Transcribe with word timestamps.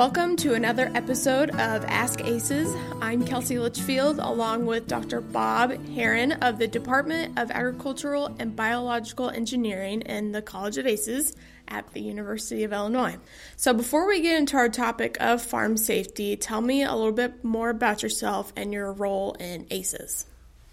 Welcome 0.00 0.36
to 0.36 0.54
another 0.54 0.90
episode 0.94 1.50
of 1.50 1.84
Ask 1.84 2.24
Aces. 2.24 2.74
I'm 3.02 3.22
Kelsey 3.22 3.58
Litchfield 3.58 4.18
along 4.18 4.64
with 4.64 4.88
Dr. 4.88 5.20
Bob 5.20 5.72
Aherin 5.72 6.38
of 6.40 6.58
the 6.58 6.66
Department 6.66 7.38
of 7.38 7.50
Agricultural 7.50 8.34
and 8.38 8.56
Biological 8.56 9.28
Engineering 9.28 10.00
in 10.00 10.32
the 10.32 10.40
College 10.40 10.78
of 10.78 10.86
Aces 10.86 11.36
at 11.68 11.92
the 11.92 12.00
University 12.00 12.64
of 12.64 12.72
Illinois. 12.72 13.18
So, 13.56 13.74
before 13.74 14.08
we 14.08 14.22
get 14.22 14.38
into 14.38 14.56
our 14.56 14.70
topic 14.70 15.18
of 15.20 15.42
farm 15.42 15.76
safety, 15.76 16.34
tell 16.34 16.62
me 16.62 16.82
a 16.82 16.94
little 16.94 17.12
bit 17.12 17.44
more 17.44 17.68
about 17.68 18.02
yourself 18.02 18.54
and 18.56 18.72
your 18.72 18.94
role 18.94 19.34
in 19.34 19.66
ACES. 19.70 20.24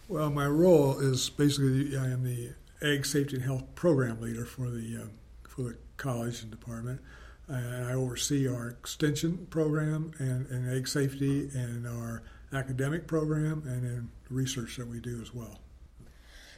Well, 0.07 0.29
my 0.29 0.47
role 0.47 0.99
is 0.99 1.29
basically 1.29 1.97
I 1.97 2.05
am 2.05 2.23
the 2.23 2.53
Ag 2.81 3.05
Safety 3.05 3.35
and 3.35 3.43
Health 3.43 3.75
Program 3.75 4.21
Leader 4.21 4.45
for 4.45 4.69
the 4.69 5.01
uh, 5.03 5.07
for 5.49 5.63
the 5.63 5.77
college 5.97 6.43
and 6.43 6.49
department 6.49 7.01
I 7.49 7.93
oversee 7.93 8.47
our 8.47 8.69
extension 8.69 9.47
program 9.49 10.11
and, 10.19 10.47
and 10.47 10.69
ag 10.69 10.87
safety 10.87 11.49
and 11.53 11.87
our 11.87 12.23
academic 12.51 13.07
program 13.07 13.63
and 13.65 13.83
then 13.83 14.09
research 14.29 14.77
that 14.77 14.87
we 14.87 14.99
do 14.99 15.21
as 15.21 15.33
well. 15.33 15.59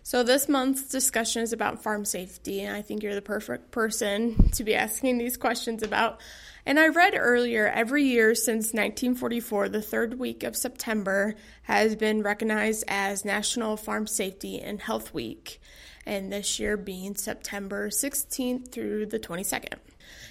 So, 0.01 0.23
this 0.23 0.49
month's 0.49 0.83
discussion 0.83 1.43
is 1.43 1.53
about 1.53 1.83
farm 1.83 2.05
safety, 2.05 2.61
and 2.61 2.75
I 2.75 2.81
think 2.81 3.03
you're 3.03 3.13
the 3.13 3.21
perfect 3.21 3.69
person 3.69 4.49
to 4.51 4.63
be 4.63 4.73
asking 4.73 5.17
these 5.17 5.37
questions 5.37 5.83
about. 5.83 6.19
And 6.65 6.79
I 6.79 6.87
read 6.87 7.13
earlier, 7.15 7.67
every 7.67 8.05
year 8.05 8.33
since 8.33 8.73
1944, 8.73 9.69
the 9.69 9.81
third 9.81 10.17
week 10.17 10.43
of 10.43 10.55
September 10.55 11.35
has 11.63 11.95
been 11.95 12.23
recognized 12.23 12.85
as 12.87 13.25
National 13.25 13.77
Farm 13.77 14.07
Safety 14.07 14.59
and 14.59 14.81
Health 14.81 15.13
Week, 15.13 15.61
and 16.05 16.31
this 16.31 16.59
year 16.59 16.75
being 16.75 17.15
September 17.15 17.89
16th 17.89 18.71
through 18.71 19.05
the 19.05 19.19
22nd. 19.19 19.75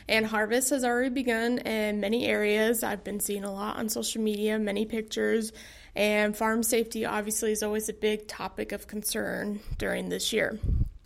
And 0.09 0.27
harvest 0.27 0.71
has 0.71 0.85
already 0.85 1.11
begun 1.11 1.59
in 1.59 2.01
many 2.01 2.27
areas. 2.27 2.83
I've 2.83 3.05
been 3.05 3.21
seeing 3.21 3.45
a 3.45 3.53
lot 3.53 3.77
on 3.77 3.89
social 3.89 4.23
media, 4.23 4.59
many 4.59 4.87
pictures, 4.87 5.53
and 5.95 6.37
farm 6.37 6.63
safety 6.63 7.05
obviously 7.05 7.53
is 7.53 7.63
always 7.63 7.89
a 7.89 7.93
big 7.93 8.29
topic 8.29 8.73
of 8.73 8.87
concern 8.87 9.61
during 9.79 10.09
this 10.09 10.33
year. 10.33 10.59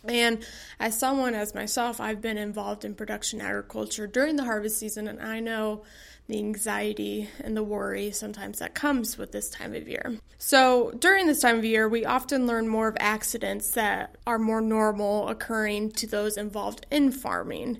And 0.05 0.45
as 0.79 0.99
someone, 0.99 1.33
as 1.33 1.55
myself, 1.55 2.01
I've 2.01 2.21
been 2.21 2.37
involved 2.37 2.83
in 2.83 2.93
production 2.93 3.39
agriculture 3.39 4.05
during 4.05 4.35
the 4.35 4.43
harvest 4.43 4.77
season, 4.77 5.07
and 5.07 5.21
I 5.21 5.39
know 5.39 5.83
the 6.27 6.39
anxiety 6.39 7.29
and 7.41 7.55
the 7.55 7.63
worry 7.63 8.11
sometimes 8.11 8.59
that 8.59 8.73
comes 8.73 9.17
with 9.17 9.31
this 9.31 9.49
time 9.49 9.73
of 9.73 9.87
year. 9.87 10.17
So, 10.37 10.91
during 10.91 11.27
this 11.27 11.41
time 11.41 11.57
of 11.57 11.65
year, 11.65 11.87
we 11.87 12.05
often 12.05 12.47
learn 12.47 12.67
more 12.67 12.87
of 12.87 12.97
accidents 12.99 13.71
that 13.71 14.15
are 14.27 14.39
more 14.39 14.61
normal 14.61 15.27
occurring 15.29 15.91
to 15.93 16.07
those 16.07 16.37
involved 16.37 16.85
in 16.91 17.11
farming. 17.11 17.79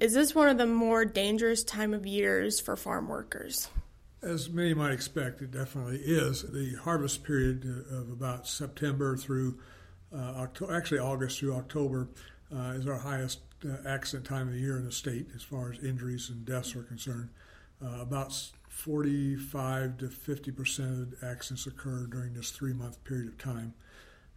Is 0.00 0.14
this 0.14 0.32
one 0.32 0.48
of 0.48 0.58
the 0.58 0.66
more 0.66 1.04
dangerous 1.04 1.64
time 1.64 1.92
of 1.92 2.06
years 2.06 2.60
for 2.60 2.76
farm 2.76 3.08
workers? 3.08 3.68
As 4.22 4.48
many 4.48 4.72
might 4.72 4.92
expect, 4.92 5.42
it 5.42 5.50
definitely 5.50 5.98
is. 5.98 6.42
The 6.42 6.76
harvest 6.76 7.24
period 7.24 7.64
of 7.90 8.08
about 8.10 8.46
September 8.46 9.16
through 9.16 9.58
uh, 10.14 10.34
October, 10.36 10.76
actually 10.76 11.00
August 11.00 11.40
through 11.40 11.56
October, 11.56 12.08
uh, 12.54 12.74
is 12.76 12.86
our 12.86 12.98
highest 12.98 13.40
uh, 13.68 13.74
accident 13.88 14.24
time 14.24 14.46
of 14.46 14.54
the 14.54 14.60
year 14.60 14.78
in 14.78 14.84
the 14.84 14.92
state 14.92 15.26
as 15.34 15.42
far 15.42 15.72
as 15.72 15.80
injuries 15.80 16.30
and 16.30 16.44
deaths 16.44 16.76
are 16.76 16.84
concerned. 16.84 17.30
Uh, 17.84 18.00
about 18.00 18.32
45 18.68 19.98
to 19.98 20.08
50 20.08 20.50
percent 20.52 21.12
of 21.12 21.24
accidents 21.24 21.66
occur 21.66 22.06
during 22.06 22.34
this 22.34 22.50
three 22.50 22.72
month 22.72 23.02
period 23.02 23.28
of 23.28 23.38
time. 23.38 23.74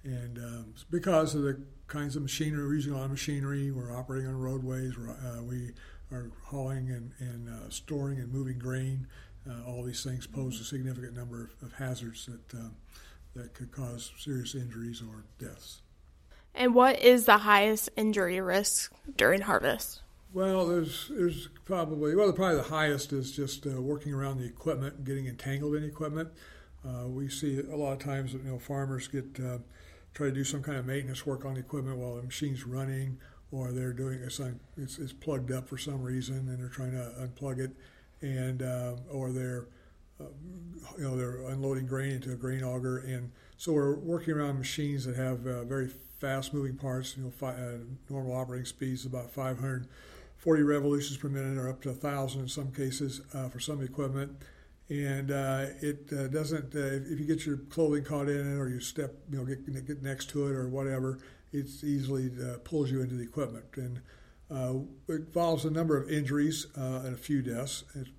And 0.04 0.38
um, 0.38 0.74
because 0.90 1.36
of 1.36 1.44
the 1.44 1.62
kinds 1.88 2.16
of 2.16 2.22
machinery, 2.22 2.66
we're 2.66 2.76
using 2.76 2.94
a 2.94 2.98
lot 2.98 3.06
of 3.06 3.12
machinery, 3.12 3.72
we're 3.72 3.96
operating 3.96 4.28
on 4.28 4.36
roadways, 4.36 4.94
uh, 4.98 5.44
we 5.44 5.72
are 6.12 6.32
hauling 6.46 6.90
and, 6.90 7.12
and 7.20 7.50
uh, 7.50 7.70
storing 7.70 8.20
and 8.20 8.32
moving 8.32 8.58
grain. 8.58 9.08
Uh, 9.50 9.64
all 9.68 9.84
these 9.84 10.04
things 10.04 10.28
pose 10.28 10.60
a 10.60 10.64
significant 10.64 11.16
number 11.16 11.44
of, 11.44 11.68
of 11.68 11.74
hazards 11.74 12.28
that, 12.28 12.60
um, 12.60 12.76
that 13.36 13.54
could 13.54 13.72
cause 13.72 14.12
serious 14.18 14.56
injuries 14.56 15.02
or 15.02 15.26
deaths. 15.40 15.82
And 16.54 16.76
what 16.76 17.00
is 17.00 17.26
the 17.26 17.40
highest 17.40 17.90
injury 17.96 18.42
risk 18.42 18.92
during 19.16 19.42
harvest? 19.42 20.02
Well, 20.34 20.68
there's 20.68 21.10
there's 21.10 21.50
probably 21.66 22.16
well 22.16 22.32
probably 22.32 22.58
the 22.58 22.64
highest 22.64 23.12
is 23.12 23.32
just 23.32 23.68
uh, 23.68 23.82
working 23.82 24.14
around 24.14 24.40
the 24.40 24.46
equipment 24.46 24.96
and 24.96 25.06
getting 25.06 25.28
entangled 25.28 25.76
in 25.76 25.84
equipment. 25.84 26.30
Uh, 26.86 27.08
we 27.08 27.30
see 27.30 27.60
a 27.60 27.76
lot 27.76 27.94
of 27.94 28.00
times 28.00 28.32
that 28.34 28.44
you 28.44 28.50
know 28.50 28.60
farmers 28.60 29.08
get 29.08 29.26
uh, 29.40 29.58
try 30.14 30.28
to 30.28 30.34
do 30.34 30.44
some 30.44 30.62
kind 30.62 30.78
of 30.78 30.86
maintenance 30.86 31.26
work 31.26 31.46
on 31.46 31.54
the 31.54 31.60
equipment 31.60 31.98
while 31.98 32.16
the 32.16 32.24
machine's 32.24 32.66
running, 32.66 33.18
or 33.52 33.72
they're 33.72 33.94
doing 33.94 34.20
it's, 34.24 34.40
it's, 34.78 34.98
it's 34.98 35.14
plugged 35.14 35.52
up 35.52 35.68
for 35.68 35.78
some 35.78 36.02
reason 36.02 36.38
and 36.50 36.60
they're 36.60 36.70
trying 36.70 36.92
to 36.92 37.12
unplug 37.20 37.60
it, 37.60 37.72
and 38.22 38.62
uh, 38.62 38.94
or 39.12 39.32
they're 39.32 39.68
uh, 40.20 40.26
you 40.98 41.04
know 41.04 41.18
they're 41.18 41.42
unloading 41.50 41.86
grain 41.86 42.12
into 42.12 42.32
a 42.32 42.36
grain 42.36 42.64
auger, 42.64 43.00
and 43.00 43.32
so 43.58 43.74
we're 43.74 43.96
working 43.96 44.34
around 44.34 44.58
machines 44.58 45.06
that 45.06 45.16
have 45.16 45.46
uh, 45.46 45.64
very 45.64 45.90
fast 46.20 46.54
moving 46.54 46.76
parts. 46.76 47.16
You 47.18 47.26
know, 47.26 47.32
fi- 47.32 47.54
uh, 47.54 47.78
normal 48.10 48.36
operating 48.36 48.66
speeds 48.66 49.06
about 49.06 49.32
540 49.32 50.64
revolutions 50.64 51.18
per 51.18 51.30
minute, 51.30 51.58
or 51.58 51.70
up 51.70 51.82
to 51.84 51.90
1,000 51.90 52.42
in 52.42 52.48
some 52.48 52.72
cases 52.72 53.22
uh, 53.34 53.50
for 53.50 53.60
some 53.60 53.82
equipment 53.82 54.38
and 54.92 55.32
uh, 55.32 55.68
it 55.82 56.10
uh, 56.12 56.28
doesn't. 56.28 56.76
Uh, 56.76 57.00
if 57.10 57.18
you 57.18 57.26
get 57.26 57.46
your 57.46 57.58
clothing 57.70 58.04
caught 58.04 58.28
in 58.28 58.54
it, 58.54 58.60
or 58.60 58.68
you 58.68 58.82
step, 58.82 59.14
you 59.32 59.38
know, 59.38 59.46
get, 59.46 59.88
get 59.88 60.04
next 60.04 60.30
to 60.32 60.48
it, 60.48 60.52
or 60.52 60.68
whatever, 60.68 61.20
it 61.54 61.68
easily 61.82 62.30
uh, 62.44 62.58
pulls 62.66 62.92
you 62.92 63.02
into 63.02 63.16
the 63.16 63.24
equipment, 63.24 63.66
and 63.78 64.02
uh, 64.52 64.74
it 65.08 65.22
involves 65.28 65.64
a 65.64 65.70
number 65.70 65.96
of 65.96 66.12
injuries 66.12 66.68
uh, 66.78 67.04
and 67.06 67.14
a 67.14 67.18
few 67.18 67.42
deaths. 67.42 67.86
It's 67.96 68.10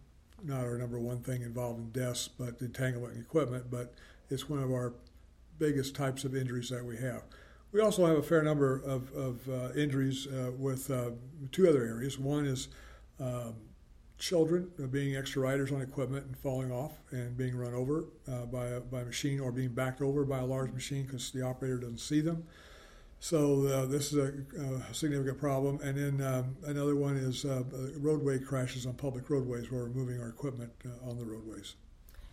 not 0.42 0.60
our 0.60 0.78
number 0.78 0.98
one 0.98 1.20
thing 1.20 1.42
involving 1.42 1.90
deaths, 1.90 2.26
but 2.26 2.62
entanglement 2.62 3.16
in 3.16 3.20
equipment, 3.20 3.70
but 3.70 3.92
it's 4.30 4.48
one 4.48 4.62
of 4.62 4.70
our 4.70 4.94
biggest 5.58 5.94
types 5.94 6.24
of 6.24 6.34
injuries 6.34 6.70
that 6.70 6.82
we 6.82 6.96
have. 6.96 7.22
We 7.70 7.80
also 7.80 8.06
have 8.06 8.16
a 8.16 8.22
fair 8.22 8.42
number 8.42 8.82
of, 8.82 9.12
of 9.12 9.76
injuries 9.76 10.26
with 10.58 10.90
two 11.52 11.68
other 11.68 11.84
areas. 11.84 12.18
One 12.18 12.44
is 12.46 12.68
um, 13.20 13.54
children 14.22 14.70
being 14.92 15.16
extra 15.16 15.42
riders 15.42 15.72
on 15.72 15.82
equipment 15.82 16.24
and 16.24 16.38
falling 16.38 16.70
off 16.70 16.92
and 17.10 17.36
being 17.36 17.56
run 17.56 17.74
over 17.74 18.04
uh, 18.30 18.46
by, 18.46 18.66
a, 18.66 18.80
by 18.80 19.00
a 19.00 19.04
machine 19.04 19.40
or 19.40 19.50
being 19.50 19.70
backed 19.70 20.00
over 20.00 20.24
by 20.24 20.38
a 20.38 20.46
large 20.46 20.70
machine 20.70 21.04
because 21.04 21.32
the 21.32 21.42
operator 21.42 21.78
doesn't 21.78 21.98
see 21.98 22.20
them. 22.20 22.44
So 23.18 23.66
uh, 23.66 23.86
this 23.86 24.12
is 24.12 24.18
a, 24.18 24.32
a, 24.90 24.94
significant 24.94 25.38
problem. 25.38 25.80
And 25.82 25.98
then 25.98 26.26
um, 26.26 26.56
another 26.64 26.94
one 26.94 27.16
is 27.16 27.44
uh, 27.44 27.64
roadway 27.96 28.38
crashes 28.38 28.86
on 28.86 28.94
public 28.94 29.28
roadways 29.28 29.72
where 29.72 29.82
we're 29.82 29.90
moving 29.90 30.20
our 30.20 30.28
equipment 30.28 30.70
uh, 30.86 31.10
on 31.10 31.18
the 31.18 31.24
roadways. 31.24 31.74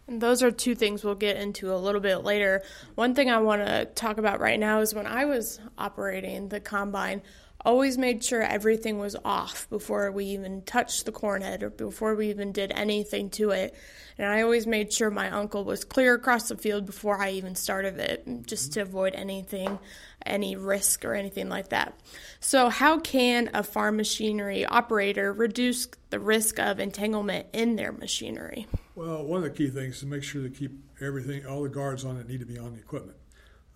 And 0.07 0.21
those 0.21 0.43
are 0.43 0.51
two 0.51 0.75
things 0.75 1.03
we'll 1.03 1.15
get 1.15 1.37
into 1.37 1.73
a 1.73 1.77
little 1.77 2.01
bit 2.01 2.17
later. 2.17 2.61
One 2.95 3.15
thing 3.15 3.31
I 3.31 3.39
want 3.39 3.65
to 3.65 3.85
talk 3.85 4.19
about 4.19 4.39
right 4.39 4.59
now 4.59 4.81
is 4.81 4.93
when 4.93 5.07
I 5.07 5.25
was 5.25 5.59
operating 5.77 6.49
the 6.49 6.59
combine, 6.59 7.23
always 7.65 7.97
made 7.97 8.23
sure 8.23 8.41
everything 8.41 8.99
was 8.99 9.15
off 9.25 9.69
before 9.69 10.11
we 10.11 10.25
even 10.25 10.61
touched 10.61 11.05
the 11.05 11.11
corn 11.11 11.41
head 11.41 11.63
or 11.63 11.69
before 11.69 12.15
we 12.15 12.29
even 12.29 12.51
did 12.51 12.71
anything 12.71 13.29
to 13.31 13.51
it. 13.51 13.75
And 14.17 14.27
I 14.27 14.41
always 14.41 14.67
made 14.67 14.91
sure 14.91 15.09
my 15.09 15.29
uncle 15.29 15.63
was 15.63 15.83
clear 15.83 16.13
across 16.13 16.49
the 16.49 16.57
field 16.57 16.85
before 16.85 17.21
I 17.21 17.31
even 17.31 17.55
started 17.55 17.99
it, 17.99 18.45
just 18.45 18.73
to 18.73 18.81
avoid 18.81 19.15
anything, 19.15 19.79
any 20.25 20.55
risk 20.55 21.05
or 21.05 21.13
anything 21.13 21.49
like 21.49 21.69
that. 21.69 21.99
So, 22.39 22.69
how 22.69 22.99
can 22.99 23.49
a 23.53 23.63
farm 23.63 23.97
machinery 23.97 24.65
operator 24.65 25.31
reduce 25.31 25.87
the 26.09 26.19
risk 26.19 26.59
of 26.59 26.79
entanglement 26.79 27.47
in 27.53 27.75
their 27.75 27.91
machinery? 27.91 28.67
Well, 28.95 29.23
one 29.25 29.37
of 29.37 29.43
the 29.43 29.51
key 29.51 29.69
things 29.69 29.95
is 29.95 29.99
to 30.01 30.07
make 30.07 30.23
sure 30.23 30.43
to 30.43 30.49
keep 30.49 30.71
everything, 31.01 31.45
all 31.45 31.63
the 31.63 31.69
guards 31.69 32.03
on 32.03 32.17
it 32.17 32.27
need 32.27 32.41
to 32.41 32.45
be 32.45 32.57
on 32.57 32.73
the 32.73 32.79
equipment. 32.79 33.17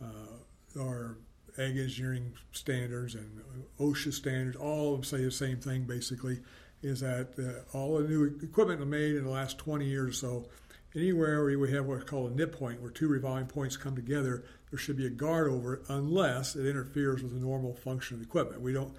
Uh, 0.02 0.34
ag 1.58 1.78
engineering 1.78 2.34
standards 2.52 3.16
and 3.16 3.42
OSHA 3.80 4.14
standards, 4.14 4.58
all 4.58 4.94
of 4.94 5.02
them 5.02 5.04
say 5.04 5.24
the 5.24 5.32
same 5.32 5.58
thing 5.58 5.84
basically, 5.84 6.40
is 6.82 7.00
that 7.00 7.30
uh, 7.40 7.78
all 7.78 7.98
the 7.98 8.08
new 8.08 8.40
equipment 8.44 8.86
made 8.88 9.16
in 9.16 9.24
the 9.24 9.30
last 9.30 9.58
20 9.58 9.86
years 9.86 10.10
or 10.10 10.14
so, 10.14 10.50
anywhere 10.96 11.44
where 11.44 11.58
we 11.58 11.72
have 11.72 11.86
what's 11.86 12.04
called 12.04 12.32
a 12.32 12.36
nip 12.36 12.58
point, 12.58 12.82
where 12.82 12.92
two 12.92 13.08
revolving 13.08 13.48
points 13.48 13.78
come 13.78 13.96
together, 13.96 14.44
there 14.70 14.80
should 14.80 14.98
be 14.98 15.08
a 15.08 15.10
guard 15.10 15.50
over 15.50 15.76
it 15.76 15.82
unless 15.90 16.56
it 16.56 16.66
interferes 16.66 17.24
with 17.24 17.34
the 17.34 17.40
normal 17.40 17.74
function 17.74 18.16
of 18.16 18.20
the 18.20 18.26
equipment. 18.26 18.62
We 18.62 18.74
don't 18.74 18.94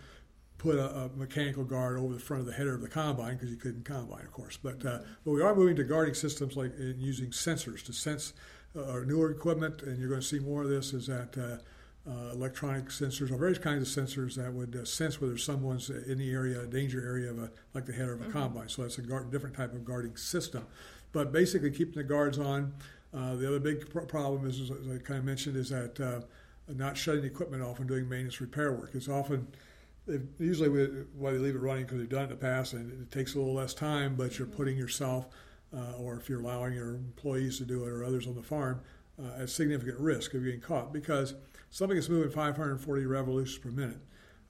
put 0.58 0.76
a, 0.76 0.96
a 0.96 1.08
mechanical 1.14 1.64
guard 1.64 1.98
over 1.98 2.14
the 2.14 2.20
front 2.20 2.40
of 2.40 2.46
the 2.46 2.54
header 2.54 2.74
of 2.74 2.80
the 2.80 2.88
combine 2.88 3.34
because 3.34 3.50
you 3.50 3.56
couldn't 3.56 3.84
combine, 3.84 4.24
of 4.24 4.32
course. 4.32 4.56
But, 4.56 4.84
uh, 4.84 5.00
but 5.24 5.32
we 5.32 5.42
are 5.42 5.54
moving 5.54 5.76
to 5.76 5.84
guarding 5.84 6.14
systems 6.14 6.56
like 6.56 6.72
using 6.78 7.30
sensors 7.30 7.84
to 7.84 7.92
sense 7.92 8.32
uh, 8.74 8.90
our 8.90 9.04
newer 9.04 9.30
equipment, 9.30 9.82
and 9.82 9.98
you're 9.98 10.08
going 10.08 10.20
to 10.20 10.26
see 10.26 10.38
more 10.38 10.62
of 10.62 10.68
this. 10.68 10.94
Is 10.94 11.06
that 11.06 11.36
uh, 12.08 12.30
electronic 12.32 12.86
sensors 12.86 13.30
or 13.30 13.36
various 13.36 13.58
kinds 13.58 13.96
of 13.96 14.04
sensors 14.04 14.34
that 14.34 14.52
would 14.52 14.76
uh, 14.76 14.84
sense 14.84 15.20
whether 15.20 15.38
someone's 15.38 15.88
in 15.88 16.18
the 16.18 16.32
area, 16.32 16.60
a 16.60 16.66
danger 16.66 17.04
area 17.04 17.30
of 17.30 17.38
a, 17.38 17.50
like 17.72 17.86
the 17.86 17.92
header 17.92 18.12
of 18.12 18.20
a 18.20 18.24
mm-hmm. 18.24 18.32
combine. 18.32 18.68
So 18.68 18.82
that's 18.82 18.98
a 18.98 19.02
guard, 19.02 19.30
different 19.30 19.56
type 19.56 19.72
of 19.72 19.84
guarding 19.84 20.16
system. 20.16 20.66
But 21.12 21.32
basically, 21.32 21.70
keeping 21.70 21.94
the 21.94 22.04
guards 22.04 22.38
on. 22.38 22.74
Uh, 23.14 23.36
the 23.36 23.46
other 23.46 23.60
big 23.60 23.88
pr- 23.90 24.00
problem 24.00 24.44
is, 24.44 24.60
as 24.60 24.70
I 24.70 24.98
kind 24.98 25.20
of 25.20 25.24
mentioned, 25.24 25.56
is 25.56 25.70
that 25.70 26.00
uh, 26.00 26.20
not 26.72 26.96
shutting 26.96 27.20
the 27.20 27.28
equipment 27.28 27.62
off 27.62 27.78
and 27.78 27.86
doing 27.86 28.08
maintenance 28.08 28.40
repair 28.40 28.72
work. 28.72 28.90
It's 28.94 29.08
often 29.08 29.46
usually 30.38 31.04
why 31.16 31.32
they 31.32 31.38
leave 31.38 31.54
it 31.54 31.60
running 31.60 31.84
because 31.84 31.98
they've 31.98 32.08
done 32.08 32.22
it 32.22 32.24
in 32.24 32.30
the 32.30 32.36
past 32.36 32.72
and 32.72 33.02
it 33.02 33.10
takes 33.10 33.34
a 33.34 33.38
little 33.38 33.54
less 33.54 33.72
time, 33.72 34.16
but 34.16 34.38
you're 34.38 34.46
putting 34.46 34.76
yourself, 34.76 35.28
uh, 35.74 35.92
or 35.98 36.16
if 36.16 36.28
you're 36.28 36.40
allowing 36.40 36.74
your 36.74 36.96
employees 36.96 37.58
to 37.58 37.64
do 37.64 37.84
it 37.84 37.88
or 37.88 38.04
others 38.04 38.26
on 38.26 38.34
the 38.34 38.42
farm, 38.42 38.80
uh, 39.22 39.42
at 39.42 39.48
significant 39.48 39.98
risk 39.98 40.34
of 40.34 40.44
getting 40.44 40.60
caught 40.60 40.92
because 40.92 41.34
something 41.74 41.96
that's 41.96 42.08
moving 42.08 42.30
540 42.30 43.06
revolutions 43.06 43.58
per 43.58 43.68
minute. 43.68 43.98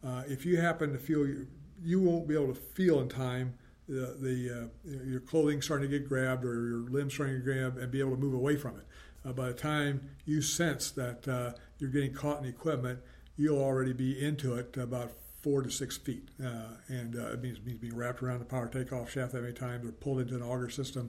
Uh, 0.06 0.24
if 0.26 0.44
you 0.44 0.60
happen 0.60 0.92
to 0.92 0.98
feel 0.98 1.26
you, 1.26 1.46
you 1.82 1.98
won't 1.98 2.28
be 2.28 2.34
able 2.34 2.48
to 2.48 2.54
feel 2.54 3.00
in 3.00 3.08
time 3.08 3.54
the, 3.88 4.14
the 4.20 4.68
uh, 4.68 5.04
your 5.06 5.20
clothing 5.20 5.62
starting 5.62 5.90
to 5.90 5.98
get 5.98 6.06
grabbed 6.06 6.44
or 6.44 6.66
your 6.66 6.90
limbs 6.90 7.14
starting 7.14 7.36
to 7.36 7.42
grab 7.42 7.78
and 7.78 7.90
be 7.90 8.00
able 8.00 8.10
to 8.10 8.18
move 8.18 8.34
away 8.34 8.56
from 8.56 8.76
it. 8.76 8.84
Uh, 9.26 9.32
by 9.32 9.46
the 9.46 9.54
time 9.54 10.10
you 10.26 10.42
sense 10.42 10.90
that 10.90 11.26
uh, 11.26 11.52
you're 11.78 11.90
getting 11.90 12.12
caught 12.12 12.42
in 12.42 12.46
equipment, 12.46 12.98
you'll 13.38 13.62
already 13.62 13.94
be 13.94 14.22
into 14.22 14.54
it 14.56 14.76
about 14.76 15.10
four 15.40 15.62
to 15.62 15.70
six 15.70 15.96
feet, 15.96 16.28
uh, 16.44 16.76
and 16.88 17.16
uh, 17.16 17.32
it 17.32 17.42
means, 17.42 17.58
means 17.64 17.78
being 17.78 17.96
wrapped 17.96 18.22
around 18.22 18.40
the 18.40 18.44
power 18.44 18.68
takeoff 18.68 19.10
shaft 19.10 19.32
that 19.32 19.40
many 19.40 19.54
times 19.54 19.86
or 19.86 19.92
pulled 19.92 20.20
into 20.20 20.34
an 20.34 20.42
auger 20.42 20.68
system 20.68 21.08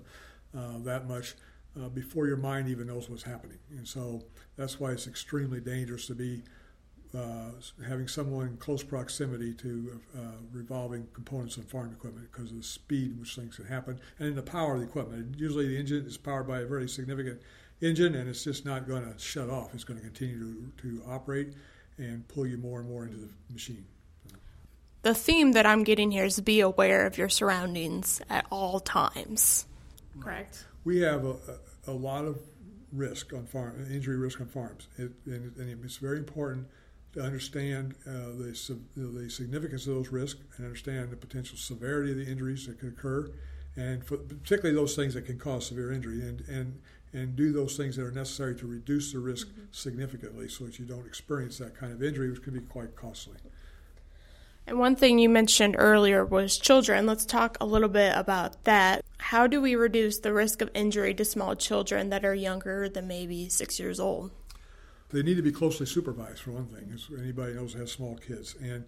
that 0.53 1.09
much. 1.09 1.35
Before 1.93 2.27
your 2.27 2.37
mind 2.37 2.67
even 2.69 2.87
knows 2.87 3.09
what's 3.09 3.23
happening, 3.23 3.59
and 3.71 3.87
so 3.87 4.23
that's 4.55 4.79
why 4.79 4.91
it's 4.91 5.07
extremely 5.07 5.59
dangerous 5.59 6.07
to 6.07 6.15
be 6.15 6.43
uh, 7.15 7.51
having 7.87 8.07
someone 8.07 8.47
in 8.47 8.57
close 8.57 8.83
proximity 8.83 9.53
to 9.53 10.01
uh, 10.17 10.19
revolving 10.51 11.07
components 11.13 11.55
of 11.57 11.65
farm 11.65 11.91
equipment 11.91 12.27
because 12.31 12.51
of 12.51 12.57
the 12.57 12.63
speed 12.63 13.11
in 13.11 13.19
which 13.19 13.35
things 13.35 13.55
can 13.55 13.65
happen 13.65 13.99
and 14.19 14.27
in 14.27 14.35
the 14.35 14.41
power 14.41 14.73
of 14.73 14.81
the 14.81 14.85
equipment. 14.85 15.35
Usually, 15.37 15.67
the 15.67 15.77
engine 15.77 16.05
is 16.05 16.17
powered 16.17 16.47
by 16.47 16.59
a 16.59 16.65
very 16.65 16.89
significant 16.89 17.41
engine, 17.81 18.15
and 18.15 18.29
it's 18.29 18.43
just 18.43 18.65
not 18.65 18.87
going 18.87 19.03
to 19.03 19.17
shut 19.19 19.49
off. 19.49 19.73
It's 19.73 19.83
going 19.83 19.99
to 19.99 20.05
continue 20.05 20.71
to, 20.81 20.81
to 20.81 21.03
operate 21.07 21.53
and 21.97 22.27
pull 22.27 22.45
you 22.45 22.57
more 22.57 22.79
and 22.79 22.89
more 22.89 23.05
into 23.05 23.17
the 23.17 23.29
machine. 23.51 23.85
The 25.03 25.13
theme 25.13 25.51
that 25.51 25.65
I'm 25.65 25.83
getting 25.83 26.11
here 26.11 26.25
is 26.25 26.39
be 26.39 26.59
aware 26.61 27.05
of 27.05 27.17
your 27.17 27.29
surroundings 27.29 28.21
at 28.29 28.45
all 28.51 28.79
times. 28.79 29.67
Correct. 30.19 30.65
We 30.85 31.01
have 31.01 31.25
a, 31.25 31.35
a, 31.87 31.91
a 31.91 31.91
lot 31.91 32.23
of 32.23 32.39
risk 32.93 33.33
on 33.33 33.45
farm, 33.45 33.85
injury 33.91 34.15
risk 34.15 34.39
on 34.39 34.47
farms, 34.47 34.87
it, 34.97 35.11
and, 35.25 35.53
and 35.57 35.83
it's 35.83 35.97
very 35.97 36.17
important 36.17 36.67
to 37.13 37.21
understand 37.21 37.95
uh, 38.07 38.29
the, 38.37 38.79
the 38.95 39.29
significance 39.29 39.87
of 39.87 39.95
those 39.95 40.09
risks 40.09 40.39
and 40.55 40.65
understand 40.65 41.09
the 41.09 41.17
potential 41.17 41.57
severity 41.57 42.11
of 42.11 42.17
the 42.17 42.31
injuries 42.31 42.67
that 42.67 42.79
can 42.79 42.89
occur, 42.89 43.31
and 43.75 44.05
for, 44.05 44.17
particularly 44.17 44.75
those 44.75 44.95
things 44.95 45.13
that 45.13 45.25
can 45.25 45.39
cause 45.39 45.65
severe 45.67 45.91
injury, 45.91 46.21
and, 46.21 46.41
and, 46.47 46.79
and 47.13 47.35
do 47.35 47.51
those 47.51 47.75
things 47.75 47.95
that 47.95 48.03
are 48.03 48.11
necessary 48.11 48.55
to 48.55 48.67
reduce 48.67 49.11
the 49.11 49.19
risk 49.19 49.47
mm-hmm. 49.47 49.63
significantly 49.71 50.47
so 50.47 50.65
that 50.65 50.77
you 50.77 50.85
don't 50.85 51.07
experience 51.07 51.57
that 51.57 51.75
kind 51.75 51.91
of 51.91 52.03
injury, 52.03 52.29
which 52.29 52.43
can 52.43 52.53
be 52.53 52.59
quite 52.59 52.95
costly. 52.95 53.37
And 54.67 54.79
one 54.79 54.95
thing 54.95 55.19
you 55.19 55.29
mentioned 55.29 55.75
earlier 55.77 56.25
was 56.25 56.57
children. 56.57 57.05
Let's 57.05 57.25
talk 57.25 57.57
a 57.61 57.65
little 57.65 57.89
bit 57.89 58.13
about 58.15 58.63
that. 58.63 59.05
How 59.19 59.45
do 59.45 59.61
we 59.61 59.75
reduce 59.75 60.19
the 60.19 60.33
risk 60.33 60.61
of 60.61 60.71
injury 60.73 61.13
to 61.13 61.25
small 61.25 61.55
children 61.55 62.09
that 62.09 62.25
are 62.25 62.33
younger 62.33 62.89
than 62.89 63.07
maybe 63.07 63.47
six 63.49 63.79
years 63.79 63.99
old? 63.99 64.31
They 65.09 65.21
need 65.21 65.35
to 65.35 65.43
be 65.43 65.51
closely 65.51 65.85
supervised, 65.85 66.39
for 66.39 66.51
one 66.51 66.65
thing, 66.65 66.91
as 66.93 67.07
anybody 67.15 67.53
knows 67.53 67.73
has 67.73 67.91
small 67.91 68.17
kids. 68.17 68.55
And 68.59 68.85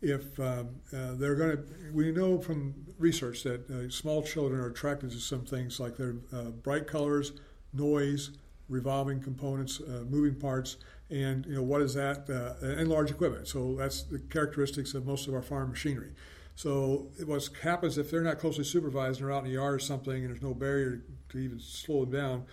if 0.00 0.38
um, 0.38 0.68
uh, 0.96 1.14
they're 1.14 1.34
going 1.34 1.56
to, 1.56 1.64
we 1.92 2.12
know 2.12 2.38
from 2.38 2.74
research 2.96 3.42
that 3.42 3.68
uh, 3.68 3.90
small 3.90 4.22
children 4.22 4.60
are 4.60 4.68
attracted 4.68 5.10
to 5.10 5.18
some 5.18 5.44
things 5.44 5.80
like 5.80 5.96
their 5.96 6.14
uh, 6.32 6.50
bright 6.50 6.86
colors, 6.86 7.32
noise, 7.72 8.30
revolving 8.68 9.20
components, 9.20 9.80
uh, 9.80 10.04
moving 10.08 10.34
parts, 10.34 10.76
and 11.10 11.46
you 11.46 11.54
know 11.54 11.62
what 11.62 11.80
is 11.82 11.94
that, 11.94 12.28
uh, 12.28 12.66
and 12.66 12.88
large 12.88 13.10
equipment. 13.10 13.48
So 13.48 13.74
that's 13.76 14.02
the 14.02 14.18
characteristics 14.18 14.94
of 14.94 15.06
most 15.06 15.26
of 15.28 15.34
our 15.34 15.42
farm 15.42 15.70
machinery. 15.70 16.12
So 16.54 17.08
what 17.24 17.48
happens 17.62 17.98
if 17.98 18.10
they're 18.10 18.22
not 18.22 18.38
closely 18.38 18.64
supervised 18.64 19.20
and 19.20 19.28
they're 19.28 19.34
out 19.34 19.44
in 19.44 19.50
the 19.50 19.54
yard 19.54 19.74
or 19.74 19.78
something, 19.78 20.16
and 20.16 20.28
there's 20.28 20.42
no 20.42 20.54
barrier 20.54 21.02
to 21.28 21.38
even 21.38 21.60
slow 21.60 22.04
them 22.04 22.12
down, 22.12 22.44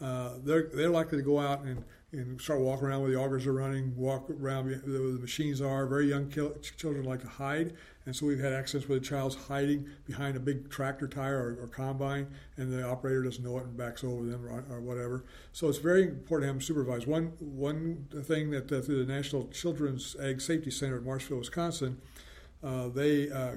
uh, 0.00 0.34
they're 0.42 0.68
they're 0.74 0.90
likely 0.90 1.18
to 1.18 1.24
go 1.24 1.38
out 1.38 1.62
and 1.62 1.82
and 2.12 2.40
start 2.40 2.60
walking 2.60 2.86
around 2.86 3.02
where 3.02 3.10
the 3.10 3.16
augers 3.16 3.46
are 3.46 3.52
running, 3.52 3.96
walk 3.96 4.28
around 4.30 4.66
where 4.66 4.78
the 4.78 5.18
machines 5.18 5.60
are. 5.60 5.86
Very 5.86 6.08
young 6.08 6.30
children 6.76 7.04
like 7.04 7.22
to 7.22 7.28
hide, 7.28 7.74
and 8.06 8.14
so 8.14 8.26
we've 8.26 8.40
had 8.40 8.52
accidents 8.52 8.88
where 8.88 8.98
the 8.98 9.04
child's 9.04 9.34
hiding 9.34 9.88
behind 10.06 10.36
a 10.36 10.40
big 10.40 10.70
tractor 10.70 11.08
tire 11.08 11.38
or, 11.38 11.64
or 11.64 11.68
combine, 11.68 12.26
and 12.56 12.72
the 12.72 12.86
operator 12.86 13.22
doesn't 13.22 13.42
know 13.42 13.56
it 13.58 13.64
and 13.64 13.76
backs 13.76 14.04
over 14.04 14.24
them 14.24 14.44
or, 14.44 14.64
or, 14.70 14.80
whatever. 14.80 15.24
So 15.52 15.68
it's 15.68 15.78
very 15.78 16.02
important 16.02 16.44
to 16.44 16.46
have 16.48 16.56
them 16.56 16.60
supervised. 16.60 17.06
One 17.06 17.32
one 17.38 18.06
thing 18.24 18.50
that 18.50 18.70
uh, 18.70 18.82
through 18.82 19.04
the 19.04 19.12
National 19.12 19.48
Children's 19.48 20.16
Ag 20.20 20.40
Safety 20.40 20.70
Center 20.70 20.98
in 20.98 21.04
Marshfield, 21.04 21.40
Wisconsin, 21.40 22.00
uh, 22.62 22.88
they 22.88 23.30
uh, 23.30 23.36
uh 23.36 23.56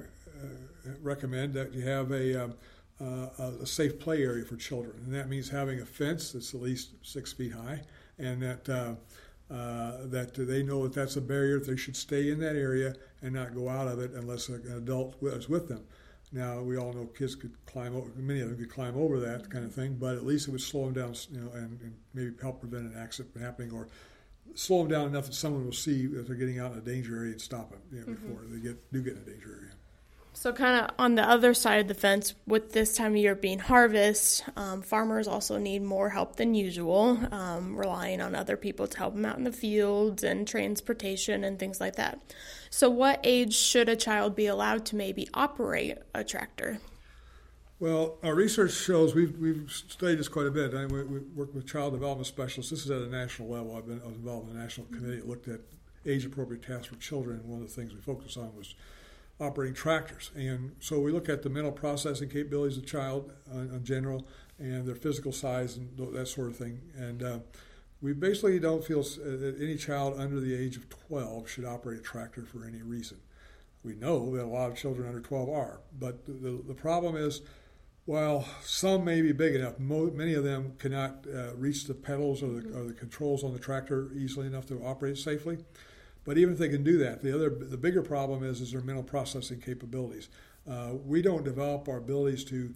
recommend 1.02 1.54
that 1.56 1.74
you 1.74 1.82
have 1.82 2.12
a 2.12 2.46
um, 2.46 2.54
uh, 3.00 3.52
a 3.62 3.66
safe 3.66 4.00
play 4.00 4.24
area 4.24 4.46
for 4.46 4.56
children, 4.56 4.96
and 5.06 5.14
that 5.14 5.30
means 5.30 5.50
having 5.50 5.82
a 5.82 5.86
fence 5.86 6.32
that's 6.32 6.54
at 6.54 6.62
least 6.62 6.92
six 7.04 7.34
feet 7.34 7.54
high, 7.54 7.82
and 8.18 8.42
that 8.42 8.70
uh, 8.70 8.96
uh, 9.50 9.98
that 10.06 10.34
they 10.34 10.64
know 10.64 10.84
that 10.84 10.94
that's 10.94 11.16
a 11.16 11.22
barrier. 11.22 11.60
They 11.60 11.78
should 11.78 11.96
stay 11.96 12.30
in 12.30 12.40
that 12.40 12.56
area 12.56 12.96
and 13.22 13.34
not 13.34 13.56
go 13.56 13.70
out 13.70 13.88
of 13.88 14.00
it 14.00 14.12
unless 14.12 14.50
an 14.50 14.64
adult 14.76 15.16
is 15.22 15.48
with 15.48 15.68
them. 15.68 15.86
Now 16.32 16.62
we 16.62 16.78
all 16.78 16.92
know 16.92 17.06
kids 17.06 17.36
could 17.36 17.54
climb 17.66 17.96
over, 17.96 18.12
many 18.18 18.42
of 18.42 18.50
them 18.50 18.58
could 18.58 18.70
climb 18.70 18.98
over 18.98 19.20
that 19.22 19.50
kind 19.50 19.64
of 19.64 19.74
thing, 19.74 19.96
but 19.98 20.16
at 20.16 20.26
least 20.26 20.48
it 20.48 20.52
would 20.52 20.62
slow 20.62 20.86
them 20.86 20.94
down, 20.94 21.16
you 21.32 21.40
know, 21.40 21.52
and, 21.54 21.80
and 21.82 21.96
maybe 22.14 22.32
help 22.42 22.60
prevent 22.60 22.94
an 22.94 23.02
accident 23.02 23.32
from 23.32 23.42
happening, 23.42 23.72
or 23.72 23.88
slow 24.54 24.80
them 24.80 24.90
down 24.90 25.08
enough 25.08 25.28
that 25.28 25.34
someone 25.34 25.64
will 25.64 25.72
see 25.72 26.06
that 26.08 26.28
they're 26.28 26.36
getting 26.36 26.60
out 26.60 26.74
in 26.74 26.80
a 26.80 26.82
danger 26.82 27.16
area 27.18 27.32
and 27.32 27.42
stop 27.42 27.72
them 27.72 27.80
you 27.92 28.00
know, 28.00 28.08
mm-hmm. 28.08 28.28
before 28.28 28.44
they 28.50 28.60
get 28.60 28.92
do 28.92 29.02
get 29.02 29.14
in 29.14 29.20
a 29.20 29.26
danger 29.26 29.58
area. 29.62 29.74
So, 30.40 30.54
kind 30.54 30.86
of 30.86 30.92
on 31.00 31.16
the 31.16 31.28
other 31.28 31.56
side 31.56 31.80
of 31.80 31.88
the 31.88 31.96
fence, 31.96 32.36
with 32.46 32.72
this 32.72 32.96
time 32.96 33.14
of 33.14 33.18
year 33.18 33.34
being 33.34 33.58
harvest, 33.58 34.44
um, 34.56 34.84
farmers 34.84 35.28
also 35.28 35.58
need 35.58 35.82
more 35.82 36.12
help 36.12 36.36
than 36.36 36.54
usual, 36.54 37.18
um, 37.32 37.76
relying 37.76 38.22
on 38.22 38.36
other 38.36 38.56
people 38.56 38.86
to 38.86 38.98
help 39.00 39.16
them 39.16 39.26
out 39.26 39.40
in 39.40 39.46
the 39.46 39.52
fields 39.52 40.24
and 40.24 40.48
transportation 40.48 41.44
and 41.44 41.58
things 41.58 41.82
like 41.82 41.96
that. 41.96 42.22
So, 42.70 42.88
what 42.88 43.20
age 43.24 43.56
should 43.56 43.90
a 43.90 43.96
child 43.96 44.36
be 44.36 44.46
allowed 44.46 44.86
to 44.86 44.96
maybe 44.96 45.28
operate 45.34 45.98
a 46.14 46.24
tractor? 46.24 46.78
Well, 47.80 48.20
our 48.22 48.36
research 48.36 48.74
shows 48.74 49.16
we've, 49.16 49.36
we've 49.40 49.72
studied 49.72 50.20
this 50.20 50.28
quite 50.28 50.46
a 50.46 50.52
bit. 50.52 50.76
I 50.76 50.86
we, 50.86 51.04
we 51.04 51.20
work 51.34 51.56
with 51.56 51.66
child 51.66 51.94
development 51.94 52.28
specialists. 52.28 52.70
This 52.70 52.86
is 52.86 52.92
at 52.92 53.02
a 53.02 53.08
national 53.08 53.50
level. 53.50 53.76
I've 53.76 53.88
been 53.88 54.04
I 54.04 54.08
was 54.08 54.18
involved 54.18 54.52
in 54.52 54.56
a 54.56 54.60
national 54.60 54.86
committee 54.86 55.16
that 55.16 55.28
looked 55.28 55.48
at 55.48 55.62
age 56.06 56.26
appropriate 56.26 56.62
tasks 56.62 56.86
for 56.86 56.96
children. 56.98 57.42
One 57.44 57.60
of 57.60 57.68
the 57.68 57.74
things 57.74 57.92
we 57.92 58.02
focused 58.02 58.38
on 58.38 58.56
was 58.56 58.76
operating 59.40 59.76
tractors. 59.76 60.32
And 60.36 60.76
so 60.80 61.00
we 61.00 61.12
look 61.12 61.30
at 61.30 61.44
the 61.44 61.50
mental 61.50 61.72
processing 61.72 62.30
capabilities 62.30 62.78
of 62.78 62.84
the 62.84 62.90
child 62.90 63.32
uh, 63.54 63.60
in 63.60 63.84
general 63.84 64.28
and 64.60 64.88
their 64.88 64.96
physical 64.96 65.32
size 65.32 65.78
and 65.78 65.96
that 66.14 66.28
sort 66.28 66.50
of 66.50 66.58
thing. 66.58 66.82
And 66.96 67.22
uh, 67.22 67.40
we 68.02 68.14
basically 68.14 68.60
don't 68.60 68.84
feel 68.84 69.00
uh, 69.00 69.38
that 69.38 69.58
any 69.60 69.76
child 69.76 70.20
under 70.20 70.40
the 70.40 70.56
age 70.56 70.76
of 70.76 70.90
12 70.90 71.50
should 71.50 71.66
operate 71.66 72.00
a 72.00 72.04
tractor 72.04 72.44
for 72.44 72.66
any 72.66 72.82
reason. 72.82 73.18
We 73.84 73.96
know 73.96 74.36
that 74.36 74.44
a 74.44 74.48
lot 74.48 74.72
of 74.72 74.78
children 74.78 75.08
under 75.08 75.22
12 75.22 75.50
are, 75.50 75.82
but 75.98 76.26
the, 76.26 76.62
the, 76.68 76.74
problem 76.74 77.16
is, 77.16 77.42
while 78.06 78.46
some 78.62 79.06
may 79.06 79.22
be 79.22 79.32
big 79.32 79.56
enough, 79.56 79.80
mo- 79.80 80.12
many 80.14 80.34
of 80.34 80.44
them 80.44 80.74
cannot 80.80 81.26
uh, 81.34 81.54
reach 81.56 81.86
the 81.86 81.94
pedals 81.94 82.44
or 82.44 82.48
the, 82.48 82.78
or 82.78 82.84
the 82.86 82.94
controls 82.94 83.44
on 83.44 83.54
the 83.54 83.60
tractor 83.60 84.10
easily 84.16 84.48
enough 84.48 84.66
to 84.68 84.84
operate 84.84 85.18
safely. 85.18 85.60
But 86.28 86.38
even 86.38 86.52
if 86.52 86.60
they 86.60 86.68
can 86.68 86.84
do 86.84 86.98
that, 86.98 87.24
the 87.24 87.34
other 87.34 87.50
the 87.50 87.78
bigger 87.78 88.04
problem 88.04 88.44
is 88.44 88.60
is 88.60 88.74
their 88.74 88.82
mental 88.82 89.02
processing 89.02 89.62
capabilities. 89.62 90.28
Uh, 90.70 90.96
we 91.06 91.22
don't 91.22 91.46
develop 91.46 91.88
our 91.88 91.98
abilities 91.98 92.44
to 92.46 92.76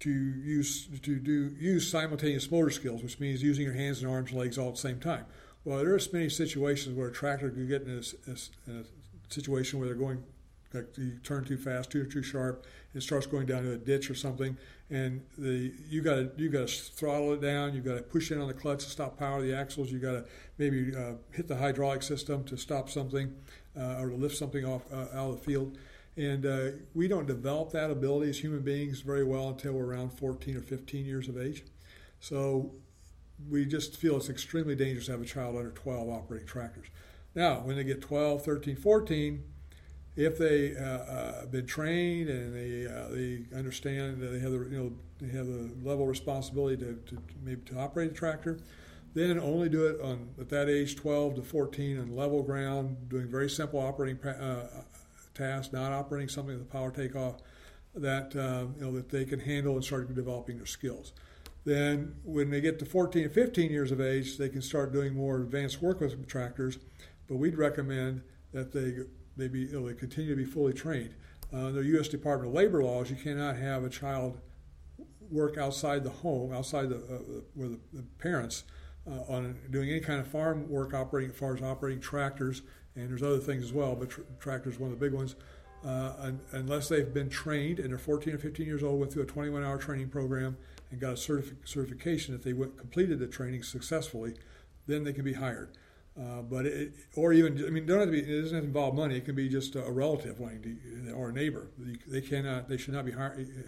to 0.00 0.10
use 0.10 0.88
to 1.02 1.18
do 1.18 1.54
use 1.60 1.90
simultaneous 1.90 2.50
motor 2.50 2.70
skills, 2.70 3.02
which 3.02 3.20
means 3.20 3.42
using 3.42 3.66
your 3.66 3.74
hands 3.74 4.02
and 4.02 4.10
arms 4.10 4.30
and 4.30 4.40
legs 4.40 4.56
all 4.56 4.68
at 4.68 4.76
the 4.76 4.80
same 4.80 4.98
time. 4.98 5.26
Well, 5.62 5.76
there 5.76 5.94
are 5.94 6.00
many 6.10 6.30
situations 6.30 6.96
where 6.96 7.08
a 7.08 7.12
tractor 7.12 7.50
could 7.50 7.68
get 7.68 7.82
in 7.82 8.02
a, 8.26 8.30
a, 8.30 8.78
a 8.78 8.84
situation 9.28 9.78
where 9.78 9.86
they're 9.86 9.94
going 9.94 10.24
like 10.72 10.96
you 10.96 11.18
turn 11.22 11.44
too 11.44 11.58
fast, 11.58 11.90
too 11.90 12.06
too 12.06 12.22
sharp, 12.22 12.64
it 12.94 13.02
starts 13.02 13.26
going 13.26 13.44
down 13.44 13.64
to 13.64 13.72
a 13.72 13.76
ditch 13.76 14.08
or 14.08 14.14
something, 14.14 14.56
and 14.90 15.22
the 15.38 15.72
you 15.88 16.02
got 16.02 16.16
to 16.16 16.30
you 16.36 16.50
got 16.50 16.68
to 16.68 16.74
throttle 16.92 17.32
it 17.32 17.40
down. 17.40 17.74
You've 17.74 17.84
got 17.84 17.96
to 17.96 18.02
push 18.02 18.30
in 18.30 18.40
on 18.40 18.48
the 18.48 18.54
clutch 18.54 18.84
to 18.84 18.90
stop 18.90 19.18
power 19.18 19.38
of 19.38 19.44
the 19.44 19.54
axles. 19.54 19.90
You 19.90 19.98
got 19.98 20.12
to 20.12 20.24
maybe 20.58 20.94
uh, 20.94 21.12
hit 21.32 21.46
the 21.48 21.56
hydraulic 21.56 22.02
system 22.02 22.44
to 22.44 22.56
stop 22.56 22.90
something 22.90 23.34
uh, 23.78 24.00
or 24.00 24.10
to 24.10 24.16
lift 24.16 24.36
something 24.36 24.64
off 24.64 24.82
uh, 24.92 25.06
out 25.14 25.30
of 25.30 25.36
the 25.38 25.44
field. 25.44 25.78
And 26.16 26.44
uh, 26.44 26.66
we 26.92 27.06
don't 27.06 27.26
develop 27.26 27.70
that 27.70 27.90
ability 27.90 28.30
as 28.30 28.38
human 28.38 28.60
beings 28.60 29.00
very 29.00 29.24
well 29.24 29.48
until 29.48 29.74
we're 29.74 29.86
around 29.86 30.10
14 30.10 30.56
or 30.56 30.60
15 30.60 31.06
years 31.06 31.28
of 31.28 31.40
age. 31.40 31.64
So 32.18 32.72
we 33.48 33.64
just 33.64 33.96
feel 33.96 34.16
it's 34.16 34.28
extremely 34.28 34.74
dangerous 34.74 35.06
to 35.06 35.12
have 35.12 35.22
a 35.22 35.24
child 35.24 35.56
under 35.56 35.70
12 35.70 36.10
operating 36.10 36.48
tractors. 36.48 36.86
Now, 37.34 37.60
when 37.60 37.76
they 37.76 37.84
get 37.84 38.02
12, 38.02 38.44
13, 38.44 38.76
14, 38.76 39.44
if 40.16 40.38
they 40.38 40.76
uh, 40.76 40.82
uh, 40.82 41.46
been 41.46 41.66
trained 41.66 42.28
and 42.28 42.54
they 42.54 42.92
uh, 42.92 43.08
they 43.08 43.56
understand 43.56 44.20
that 44.20 44.28
they 44.28 44.40
have 44.40 44.52
the 44.52 44.58
you 44.70 44.78
know 44.78 44.92
they 45.20 45.36
have 45.36 45.46
the 45.46 45.70
level 45.82 46.02
of 46.02 46.08
responsibility 46.08 46.76
to, 46.76 46.94
to 47.06 47.18
maybe 47.44 47.60
to 47.66 47.78
operate 47.78 48.10
a 48.10 48.14
tractor, 48.14 48.58
Then 49.14 49.38
only 49.38 49.68
do 49.68 49.86
it 49.86 50.00
on 50.00 50.30
at 50.40 50.48
that 50.48 50.68
age, 50.68 50.96
12 50.96 51.36
to 51.36 51.42
14, 51.42 52.00
on 52.00 52.16
level 52.16 52.42
ground, 52.42 53.08
doing 53.08 53.28
very 53.28 53.50
simple 53.50 53.80
operating 53.80 54.22
uh, 54.26 54.82
tasks, 55.34 55.72
not 55.72 55.92
operating 55.92 56.28
something 56.28 56.54
with 56.54 56.62
a 56.62 56.70
power 56.70 56.90
takeoff 56.90 57.36
that 57.94 58.34
uh, 58.36 58.66
you 58.78 58.84
know 58.84 58.92
that 58.92 59.08
they 59.10 59.24
can 59.24 59.40
handle 59.40 59.74
and 59.74 59.84
start 59.84 60.12
developing 60.14 60.56
their 60.56 60.66
skills. 60.66 61.12
Then, 61.64 62.14
when 62.24 62.50
they 62.50 62.60
get 62.60 62.78
to 62.78 62.86
14 62.86 63.24
and 63.24 63.32
15 63.32 63.70
years 63.70 63.92
of 63.92 64.00
age, 64.00 64.38
they 64.38 64.48
can 64.48 64.62
start 64.62 64.92
doing 64.92 65.14
more 65.14 65.36
advanced 65.36 65.82
work 65.82 66.00
with 66.00 66.26
tractors. 66.26 66.78
But 67.28 67.36
we'd 67.36 67.58
recommend 67.58 68.22
that 68.52 68.72
they 68.72 69.04
they 69.40 69.48
be 69.48 69.66
they 69.66 69.94
continue 69.94 70.30
to 70.30 70.36
be 70.36 70.44
fully 70.44 70.72
trained. 70.72 71.14
Uh, 71.52 71.66
under 71.66 71.82
U.S. 71.82 72.08
Department 72.08 72.50
of 72.50 72.54
Labor 72.54 72.82
laws, 72.82 73.10
you 73.10 73.16
cannot 73.16 73.56
have 73.56 73.82
a 73.82 73.90
child 73.90 74.38
work 75.30 75.58
outside 75.58 76.04
the 76.04 76.10
home, 76.10 76.52
outside 76.52 76.88
the 76.88 76.96
uh, 76.96 77.40
where 77.54 77.68
the, 77.68 77.80
the 77.92 78.02
parents 78.18 78.64
uh, 79.08 79.32
on 79.32 79.56
doing 79.70 79.90
any 79.90 80.00
kind 80.00 80.20
of 80.20 80.28
farm 80.28 80.68
work, 80.68 80.94
operating 80.94 81.30
as 81.30 81.36
far 81.36 81.54
as 81.54 81.62
operating 81.62 82.00
tractors, 82.00 82.62
and 82.94 83.08
there's 83.08 83.22
other 83.22 83.38
things 83.38 83.64
as 83.64 83.72
well, 83.72 83.94
but 83.94 84.10
tr- 84.10 84.20
tractors 84.38 84.78
one 84.78 84.92
of 84.92 84.98
the 84.98 85.04
big 85.04 85.14
ones. 85.14 85.36
Uh, 85.84 86.12
un- 86.18 86.40
unless 86.52 86.90
they've 86.90 87.14
been 87.14 87.30
trained 87.30 87.78
and 87.78 87.90
they're 87.90 87.98
14 87.98 88.34
or 88.34 88.38
15 88.38 88.66
years 88.66 88.82
old, 88.82 89.00
went 89.00 89.10
through 89.10 89.22
a 89.22 89.26
21-hour 89.26 89.78
training 89.78 90.10
program 90.10 90.56
and 90.90 91.00
got 91.00 91.12
a 91.12 91.16
certific- 91.16 91.66
certification 91.66 92.34
if 92.34 92.42
they 92.42 92.52
went, 92.52 92.76
completed 92.76 93.18
the 93.18 93.26
training 93.26 93.62
successfully, 93.62 94.34
then 94.86 95.04
they 95.04 95.12
can 95.12 95.24
be 95.24 95.32
hired. 95.32 95.70
Uh, 96.18 96.42
but 96.42 96.66
it, 96.66 96.92
or 97.14 97.32
even 97.32 97.64
I 97.64 97.70
mean, 97.70 97.86
don't 97.86 98.00
have 98.00 98.08
to 98.08 98.12
be. 98.12 98.18
It 98.18 98.42
doesn't 98.42 98.54
have 98.54 98.64
to 98.64 98.68
involve 98.68 98.94
money. 98.94 99.16
It 99.16 99.24
can 99.24 99.34
be 99.34 99.48
just 99.48 99.76
a 99.76 99.90
relative 99.90 100.40
wanting 100.40 100.62
to, 101.06 101.12
or 101.12 101.28
a 101.28 101.32
neighbor. 101.32 101.68
They 102.06 102.20
cannot. 102.20 102.68
They 102.68 102.76
should 102.76 102.94
not 102.94 103.04
be 103.04 103.12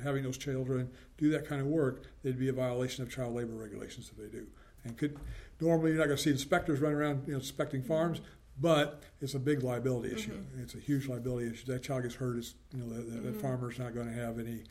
having 0.02 0.24
those 0.24 0.36
children 0.36 0.90
do 1.18 1.30
that 1.30 1.46
kind 1.46 1.60
of 1.60 1.68
work. 1.68 2.04
They'd 2.22 2.38
be 2.38 2.48
a 2.48 2.52
violation 2.52 3.04
of 3.04 3.10
child 3.10 3.34
labor 3.34 3.54
regulations 3.54 4.10
if 4.10 4.18
they 4.18 4.36
do. 4.36 4.46
And 4.84 4.98
could 4.98 5.18
normally 5.60 5.90
you're 5.90 6.00
not 6.00 6.06
going 6.06 6.16
to 6.16 6.22
see 6.22 6.30
inspectors 6.30 6.80
running 6.80 6.98
around 6.98 7.22
you 7.26 7.32
know, 7.32 7.38
inspecting 7.38 7.82
farms, 7.82 8.20
but 8.60 9.02
it's 9.20 9.34
a 9.34 9.38
big 9.38 9.62
liability 9.62 10.14
issue. 10.14 10.32
Mm-hmm. 10.32 10.62
It's 10.62 10.74
a 10.74 10.78
huge 10.78 11.08
liability 11.08 11.50
issue. 11.52 11.66
That 11.66 11.82
child 11.82 12.02
gets 12.02 12.16
hurt, 12.16 12.38
is 12.38 12.54
you 12.74 12.82
know 12.82 12.88
the, 12.88 13.02
the, 13.02 13.28
mm-hmm. 13.28 13.40
farmer's 13.40 13.78
not 13.78 13.94
going 13.94 14.08
to 14.08 14.14
have 14.14 14.38
any 14.38 14.64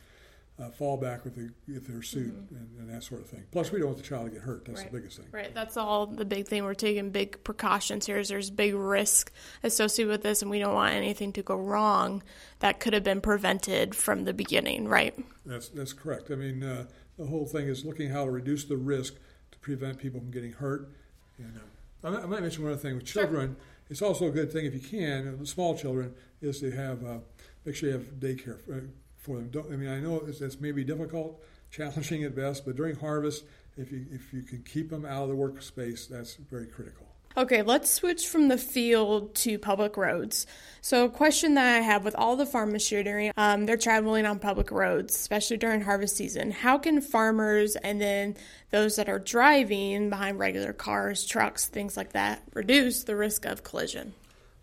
uh, 0.62 0.70
fallback 0.70 1.24
with 1.24 1.34
the, 1.34 1.50
if 1.66 1.86
they're 1.86 2.02
sued 2.02 2.32
mm-hmm. 2.32 2.54
and, 2.54 2.68
and, 2.78 2.94
that 2.94 3.02
sort 3.02 3.20
of 3.20 3.28
thing. 3.28 3.44
Plus, 3.50 3.72
we 3.72 3.78
don't 3.78 3.88
want 3.88 3.98
the 3.98 4.04
child 4.04 4.26
to 4.26 4.30
get 4.30 4.42
hurt. 4.42 4.64
That's 4.64 4.80
right. 4.80 4.92
the 4.92 4.98
biggest 4.98 5.16
thing. 5.18 5.26
Right. 5.32 5.52
That's 5.54 5.76
all 5.76 6.06
the 6.06 6.24
big 6.24 6.46
thing. 6.46 6.64
We're 6.64 6.74
taking 6.74 7.10
big 7.10 7.42
precautions 7.42 8.06
here. 8.06 8.22
there's 8.22 8.50
big 8.50 8.74
risk 8.74 9.32
associated 9.62 10.10
with 10.10 10.22
this, 10.22 10.42
and 10.42 10.50
we 10.50 10.58
don't 10.58 10.74
want 10.74 10.94
anything 10.94 11.32
to 11.34 11.42
go 11.42 11.56
wrong 11.56 12.22
that 12.60 12.80
could 12.80 12.92
have 12.92 13.02
been 13.02 13.20
prevented 13.20 13.94
from 13.94 14.24
the 14.24 14.32
beginning. 14.32 14.88
Right. 14.88 15.18
That's 15.44 15.68
that's 15.68 15.92
correct. 15.92 16.30
I 16.30 16.36
mean, 16.36 16.62
uh, 16.62 16.86
the 17.18 17.26
whole 17.26 17.46
thing 17.46 17.66
is 17.66 17.84
looking 17.84 18.10
how 18.10 18.24
to 18.24 18.30
reduce 18.30 18.64
the 18.64 18.76
risk 18.76 19.14
to 19.50 19.58
prevent 19.58 19.98
people 19.98 20.20
from 20.20 20.30
getting 20.30 20.52
hurt. 20.52 20.88
And 21.38 21.60
uh, 22.04 22.20
I, 22.22 22.26
might 22.26 22.42
mention 22.42 22.62
one 22.62 22.72
other 22.72 22.80
thing 22.80 22.94
with 22.94 23.06
children. 23.06 23.56
Sure. 23.56 23.66
It's 23.90 24.02
also 24.02 24.28
a 24.28 24.30
good 24.30 24.52
thing 24.52 24.64
if 24.64 24.74
you 24.74 24.80
can, 24.80 25.44
small 25.44 25.76
children, 25.76 26.14
is 26.40 26.60
to 26.60 26.70
have 26.70 27.04
uh, 27.04 27.18
make 27.64 27.74
sure 27.74 27.88
you 27.88 27.94
have 27.94 28.06
daycare 28.20 28.58
uh, 28.70 28.80
for 29.22 29.36
them. 29.36 29.48
Don't, 29.48 29.72
I 29.72 29.76
mean, 29.76 29.88
I 29.88 30.00
know 30.00 30.22
it's, 30.26 30.60
maybe 30.60 30.84
difficult, 30.84 31.42
challenging 31.70 32.24
at 32.24 32.36
best, 32.36 32.66
but 32.66 32.76
during 32.76 32.96
harvest, 32.96 33.44
if 33.76 33.90
you 33.90 34.04
if 34.10 34.32
you 34.34 34.42
can 34.42 34.62
keep 34.62 34.90
them 34.90 35.06
out 35.06 35.22
of 35.22 35.28
the 35.30 35.34
workspace, 35.34 36.08
that's 36.08 36.34
very 36.34 36.66
critical. 36.66 37.06
Okay, 37.34 37.62
let's 37.62 37.90
switch 37.90 38.28
from 38.28 38.48
the 38.48 38.58
field 38.58 39.34
to 39.36 39.58
public 39.58 39.96
roads. 39.96 40.46
So, 40.82 41.06
a 41.06 41.08
question 41.08 41.54
that 41.54 41.76
I 41.76 41.80
have 41.80 42.04
with 42.04 42.14
all 42.14 42.36
the 42.36 42.44
farm 42.44 42.72
machinery, 42.72 43.32
um, 43.38 43.64
they're 43.64 43.78
traveling 43.78 44.26
on 44.26 44.38
public 44.38 44.70
roads, 44.70 45.14
especially 45.14 45.56
during 45.56 45.80
harvest 45.80 46.14
season. 46.14 46.50
How 46.50 46.76
can 46.76 47.00
farmers 47.00 47.74
and 47.76 47.98
then 47.98 48.36
those 48.70 48.96
that 48.96 49.08
are 49.08 49.18
driving 49.18 50.10
behind 50.10 50.38
regular 50.38 50.74
cars, 50.74 51.24
trucks, 51.24 51.66
things 51.68 51.96
like 51.96 52.12
that, 52.12 52.42
reduce 52.52 53.04
the 53.04 53.16
risk 53.16 53.46
of 53.46 53.62
collision? 53.62 54.12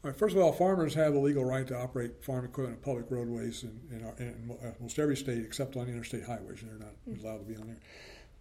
Right, 0.01 0.15
first 0.15 0.35
of 0.35 0.41
all, 0.41 0.53
farmers 0.53 0.93
have 0.93 1.13
the 1.13 1.19
legal 1.19 1.43
right 1.43 1.67
to 1.67 1.77
operate 1.77 2.23
farm 2.23 2.45
equipment 2.45 2.77
on 2.77 2.83
public 2.83 3.11
roadways 3.11 3.63
in, 3.63 3.79
in, 3.91 4.05
our, 4.05 4.13
in 4.17 4.57
almost 4.77 4.97
every 4.97 5.17
state 5.17 5.39
except 5.39 5.75
on 5.75 5.89
interstate 5.89 6.23
highways. 6.23 6.61
They're 6.61 6.79
not 6.79 6.93
mm-hmm. 7.07 7.25
allowed 7.25 7.39
to 7.39 7.43
be 7.43 7.57
on 7.57 7.67
there. 7.67 7.79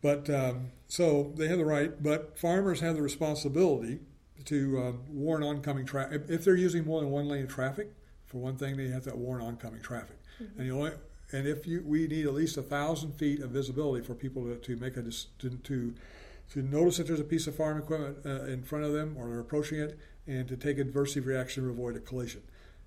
But 0.01 0.31
um, 0.31 0.71
so 0.87 1.33
they 1.37 1.49
have 1.49 1.59
the 1.59 1.65
right, 1.65 2.01
but 2.01 2.39
farmers 2.39 2.79
have 2.81 2.95
the 2.95 3.03
responsibility 3.03 3.99
to 4.45 4.79
um, 4.79 5.01
warn 5.09 5.43
oncoming 5.43 5.85
traffic. 5.85 6.23
If 6.29 6.45
they're 6.45 6.55
using 6.55 6.85
more 6.85 7.01
than 7.01 7.11
one 7.11 7.27
lane 7.27 7.43
of 7.43 7.49
traffic, 7.49 7.93
for 8.27 8.39
one 8.39 8.57
thing, 8.57 8.77
they 8.77 8.89
have 8.89 9.05
to 9.05 9.17
warn 9.17 9.43
oncoming 9.43 9.81
traffic. 9.81 10.19
Mm-hmm. 10.41 10.61
And 10.61 10.71
only, 10.71 10.93
and 11.33 11.49
if 11.49 11.67
you, 11.67 11.83
we 11.85 12.07
need 12.07 12.27
at 12.27 12.35
least 12.35 12.57
a 12.57 12.63
thousand 12.63 13.15
feet 13.15 13.41
of 13.41 13.51
visibility 13.51 14.07
for 14.07 14.15
people 14.15 14.45
to, 14.45 14.57
to 14.57 14.77
make 14.77 14.97
a 14.97 15.03
to, 15.03 15.51
to 15.51 15.95
to 16.53 16.63
notice 16.63 16.97
that 16.97 17.07
there's 17.07 17.21
a 17.21 17.25
piece 17.25 17.47
of 17.47 17.55
farm 17.55 17.79
equipment 17.79 18.19
uh, 18.25 18.45
in 18.45 18.63
front 18.63 18.85
of 18.85 18.93
them 18.93 19.17
or 19.19 19.29
they're 19.29 19.41
approaching 19.41 19.79
it, 19.79 19.99
and 20.29 20.47
to 20.47 20.57
take 20.57 20.77
adversive 20.79 21.27
reaction 21.27 21.65
to 21.65 21.71
avoid 21.71 21.97
a 21.97 22.01
collision. 22.01 22.43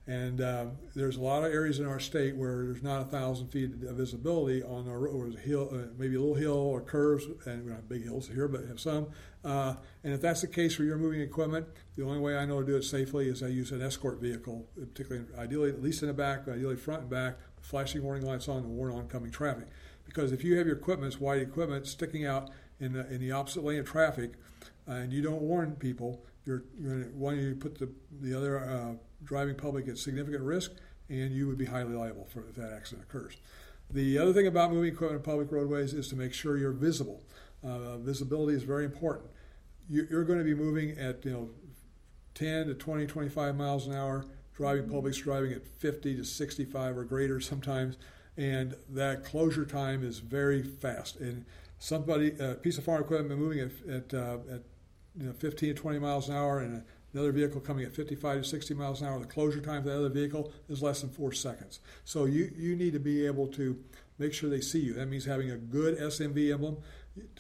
And 0.08 0.42
um, 0.42 0.72
there's 0.96 1.18
a 1.18 1.22
lot 1.22 1.44
of 1.44 1.54
areas 1.54 1.80
in 1.80 1.86
our 1.86 2.00
state 2.00 2.36
where 2.36 2.66
there's 2.66 2.82
not 2.82 3.02
a 3.02 3.06
thousand 3.06 3.50
feet 3.50 3.72
of 3.72 3.96
visibility 3.96 4.64
on 4.64 4.86
road, 4.86 5.14
or 5.14 5.28
a 5.28 5.40
hill, 5.40 5.70
uh, 5.72 5.88
maybe 5.98 6.16
a 6.16 6.20
little 6.20 6.36
hill 6.36 6.54
or 6.54 6.82
curves, 6.82 7.26
and 7.46 7.64
we 7.64 7.68
don't 7.68 7.76
have 7.76 7.90
big 7.90 8.04
hills 8.04 8.28
here, 8.28 8.48
but 8.48 8.66
have 8.66 8.80
some. 8.80 9.08
Uh, 9.44 9.76
and 10.04 10.14
if 10.14 10.22
that's 10.22 10.42
the 10.42 10.48
case 10.48 10.78
where 10.78 10.88
you're 10.88 10.98
moving 10.98 11.22
equipment, 11.22 11.68
the 11.96 12.04
only 12.04 12.20
way 12.20 12.36
I 12.36 12.46
know 12.46 12.62
to 12.62 12.66
do 12.66 12.76
it 12.76 12.84
safely 12.84 13.28
is 13.28 13.44
I 13.44 13.48
use 13.48 13.72
an 13.72 13.82
escort 13.82 14.20
vehicle, 14.20 14.68
particularly, 14.76 15.28
ideally, 15.38 15.70
at 15.70 15.82
least 15.84 16.02
in 16.02 16.08
the 16.08 16.14
back, 16.14 16.48
ideally 16.48 16.78
front 16.78 17.02
and 17.02 17.10
back, 17.10 17.38
flashing 17.62 18.04
warning 18.04 18.26
lights 18.26 18.48
on 18.48 18.64
to 18.64 18.68
warn 18.68 18.92
oncoming 18.92 19.32
traffic. 19.32 19.68
Because 20.04 20.32
if 20.32 20.44
you 20.44 20.58
have 20.58 20.66
your 20.66 20.78
equipment, 20.78 21.22
white 21.22 21.42
equipment, 21.42 21.86
sticking 21.86 22.26
out 22.26 22.50
in 22.80 22.94
the, 22.94 23.08
in 23.14 23.22
the 23.22 23.32
opposite 23.32 23.64
lane 23.64 23.80
of 23.80 23.86
traffic, 23.86 24.32
uh, 24.88 24.94
and 24.94 25.14
you 25.14 25.22
don't 25.22 25.42
warn 25.42 25.76
people, 25.76 26.26
you're, 26.46 26.64
you're 26.80 27.04
one 27.14 27.38
you 27.38 27.56
put 27.56 27.78
the 27.78 27.90
the 28.22 28.36
other 28.36 28.60
uh, 28.60 28.94
driving 29.24 29.56
public 29.56 29.88
at 29.88 29.98
significant 29.98 30.44
risk, 30.44 30.72
and 31.10 31.32
you 31.32 31.48
would 31.48 31.58
be 31.58 31.66
highly 31.66 31.94
liable 31.94 32.28
for 32.32 32.48
if 32.48 32.56
that 32.56 32.74
accident 32.74 33.06
occurs. 33.08 33.38
The 33.90 34.18
other 34.18 34.34
thing 34.34 34.48
about 34.48 34.72
moving 34.72 34.94
equipment 34.94 35.22
on 35.22 35.26
public 35.26 35.52
roadways 35.52 35.94
is 35.94 36.08
to 36.10 36.16
make 36.16 36.34
sure 36.34 36.58
you're 36.58 36.72
visible. 36.72 37.24
Uh, 37.64 37.98
visibility 37.98 38.56
is 38.56 38.64
very 38.64 38.86
important. 38.86 39.30
You, 39.90 40.08
are 40.18 40.24
going 40.24 40.40
to 40.40 40.46
be 40.46 40.56
moving 40.56 40.98
at 40.98 41.24
you 41.26 41.32
know 41.32 41.50
10 42.36 42.68
to 42.68 42.74
20, 42.74 43.06
25 43.06 43.56
miles 43.56 43.88
an 43.88 43.94
hour. 43.94 44.26
Driving 44.56 44.90
public's 44.90 45.18
driving 45.18 45.54
at 45.54 45.68
50 45.68 46.18
to 46.18 46.24
65 46.24 46.98
or 46.98 47.04
greater 47.04 47.40
sometimes, 47.42 47.98
and 48.38 48.76
that 48.90 49.24
closure 49.24 49.66
time 49.66 50.04
is 50.04 50.20
very 50.20 50.64
fast. 50.64 51.18
And 51.20 51.46
somebody, 51.80 52.36
a 52.40 52.56
piece 52.56 52.78
of 52.78 52.84
farm 52.84 53.02
equipment 53.02 53.40
moving 53.40 53.60
at, 53.60 53.90
at, 53.90 54.14
uh, 54.14 54.38
at 54.54 54.62
you 55.18 55.26
know, 55.26 55.34
15 55.34 55.76
to 55.76 55.82
20 55.82 56.00
miles 56.00 56.30
an 56.30 56.36
hour 56.36 56.60
and 56.60 56.84
another 57.14 57.32
vehicle 57.32 57.60
coming 57.60 57.86
at 57.86 57.94
55 57.94 58.44
to 58.44 58.48
60 58.48 58.74
miles 58.74 59.02
an 59.02 59.08
hour, 59.08 59.20
the 59.20 59.26
closure 59.26 59.60
time 59.60 59.84
for 59.84 59.90
that 59.90 59.98
other 59.98 60.10
vehicle 60.10 60.52
is 60.70 60.82
less 60.82 61.02
than 61.02 61.10
four 61.10 61.32
seconds. 61.32 61.80
So 62.06 62.26
you, 62.26 62.52
you 62.56 62.76
need 62.76 62.94
to 62.94 63.00
be 63.00 63.26
able 63.26 63.48
to 63.50 63.78
make 64.18 64.34
sure 64.34 64.50
they 64.50 64.62
see 64.62 64.80
you. 64.80 64.94
That 64.94 65.08
means 65.08 65.26
having 65.26 65.52
a 65.52 65.58
good 65.58 65.98
SMV 65.98 66.54
emblem. 66.54 66.78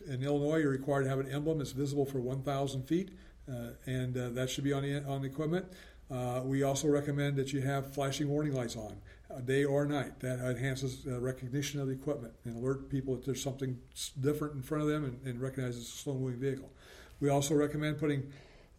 In 0.07 0.23
Illinois, 0.23 0.57
you're 0.57 0.71
required 0.71 1.03
to 1.03 1.09
have 1.09 1.19
an 1.19 1.29
emblem 1.31 1.59
that's 1.59 1.71
visible 1.71 2.05
for 2.05 2.19
1,000 2.19 2.83
feet, 2.83 3.11
uh, 3.49 3.69
and 3.85 4.17
uh, 4.17 4.29
that 4.29 4.49
should 4.49 4.65
be 4.65 4.73
on 4.73 4.83
the, 4.83 5.03
on 5.05 5.21
the 5.21 5.27
equipment. 5.27 5.65
Uh, 6.11 6.41
we 6.43 6.63
also 6.63 6.89
recommend 6.89 7.37
that 7.37 7.53
you 7.53 7.61
have 7.61 7.93
flashing 7.93 8.27
warning 8.27 8.53
lights 8.53 8.75
on, 8.75 8.97
uh, 9.33 9.39
day 9.39 9.63
or 9.63 9.85
night. 9.85 10.19
That 10.19 10.39
enhances 10.39 11.07
uh, 11.07 11.21
recognition 11.21 11.79
of 11.79 11.87
the 11.87 11.93
equipment 11.93 12.33
and 12.43 12.57
alert 12.57 12.89
people 12.89 13.15
that 13.15 13.23
there's 13.23 13.41
something 13.41 13.79
different 14.19 14.55
in 14.55 14.61
front 14.61 14.83
of 14.83 14.89
them 14.89 15.05
and, 15.05 15.19
and 15.25 15.41
recognize 15.41 15.77
it's 15.77 15.87
a 15.87 15.97
slow 15.97 16.15
moving 16.15 16.39
vehicle. 16.39 16.69
We 17.21 17.29
also 17.29 17.53
recommend 17.53 17.99
putting 17.99 18.29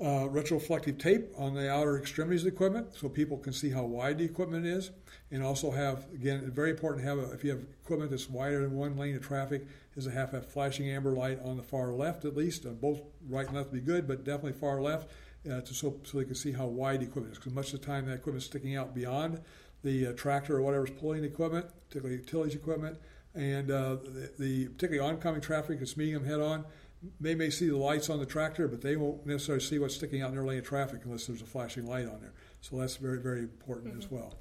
uh, 0.00 0.26
retroreflective 0.26 0.98
tape 0.98 1.28
on 1.38 1.54
the 1.54 1.70
outer 1.70 1.96
extremities 1.96 2.40
of 2.40 2.46
the 2.46 2.52
equipment 2.52 2.88
so 2.96 3.08
people 3.08 3.38
can 3.38 3.52
see 3.52 3.70
how 3.70 3.84
wide 3.84 4.18
the 4.18 4.24
equipment 4.24 4.66
is. 4.66 4.90
And 5.30 5.42
also 5.42 5.70
have, 5.70 6.06
again, 6.12 6.50
very 6.50 6.70
important 6.70 7.02
to 7.02 7.08
have, 7.08 7.18
a, 7.18 7.32
if 7.32 7.44
you 7.44 7.50
have 7.50 7.60
equipment 7.84 8.10
that's 8.10 8.28
wider 8.28 8.60
than 8.60 8.74
one 8.74 8.96
lane 8.96 9.14
of 9.14 9.22
traffic, 9.22 9.64
is 9.96 10.04
to 10.04 10.10
have 10.10 10.34
a 10.34 10.42
flashing 10.42 10.90
amber 10.90 11.12
light 11.12 11.38
on 11.44 11.56
the 11.56 11.62
far 11.62 11.92
left 11.92 12.24
at 12.24 12.36
least. 12.36 12.66
Uh, 12.66 12.70
both 12.70 13.00
right 13.28 13.46
and 13.46 13.56
left 13.56 13.70
would 13.70 13.84
be 13.84 13.92
good, 13.92 14.08
but 14.08 14.24
definitely 14.24 14.52
far 14.52 14.82
left 14.82 15.08
uh, 15.48 15.60
to, 15.60 15.72
so, 15.72 15.96
so 16.02 16.18
they 16.18 16.24
can 16.24 16.34
see 16.34 16.52
how 16.52 16.66
wide 16.66 17.00
the 17.00 17.04
equipment 17.04 17.32
is. 17.32 17.38
Because 17.38 17.54
much 17.54 17.72
of 17.72 17.80
the 17.80 17.86
time 17.86 18.06
that 18.06 18.14
equipment 18.14 18.42
is 18.42 18.46
sticking 18.46 18.76
out 18.76 18.94
beyond 18.94 19.40
the 19.84 20.08
uh, 20.08 20.12
tractor 20.14 20.56
or 20.56 20.62
whatever's 20.62 20.90
pulling 20.90 21.22
the 21.22 21.28
equipment, 21.28 21.66
particularly 21.88 22.20
tillage 22.22 22.54
equipment. 22.56 22.98
And 23.34 23.70
uh, 23.70 23.96
the, 24.02 24.32
the, 24.38 24.68
particularly 24.68 25.08
oncoming 25.08 25.40
traffic 25.40 25.80
is 25.80 25.96
meeting 25.96 26.14
them 26.14 26.24
head 26.24 26.40
on 26.40 26.64
they 27.20 27.34
may 27.34 27.50
see 27.50 27.68
the 27.68 27.76
lights 27.76 28.10
on 28.10 28.18
the 28.18 28.26
tractor, 28.26 28.68
but 28.68 28.80
they 28.80 28.96
won't 28.96 29.26
necessarily 29.26 29.64
see 29.64 29.78
what's 29.78 29.94
sticking 29.94 30.22
out 30.22 30.28
in 30.28 30.34
their 30.34 30.44
lane 30.44 30.58
of 30.58 30.64
traffic 30.64 31.00
unless 31.04 31.26
there's 31.26 31.42
a 31.42 31.46
flashing 31.46 31.86
light 31.86 32.06
on 32.06 32.20
there. 32.20 32.34
So 32.60 32.76
that's 32.76 32.96
very, 32.96 33.18
very 33.18 33.40
important 33.40 33.90
mm-hmm. 33.90 34.02
as 34.02 34.10
well. 34.10 34.34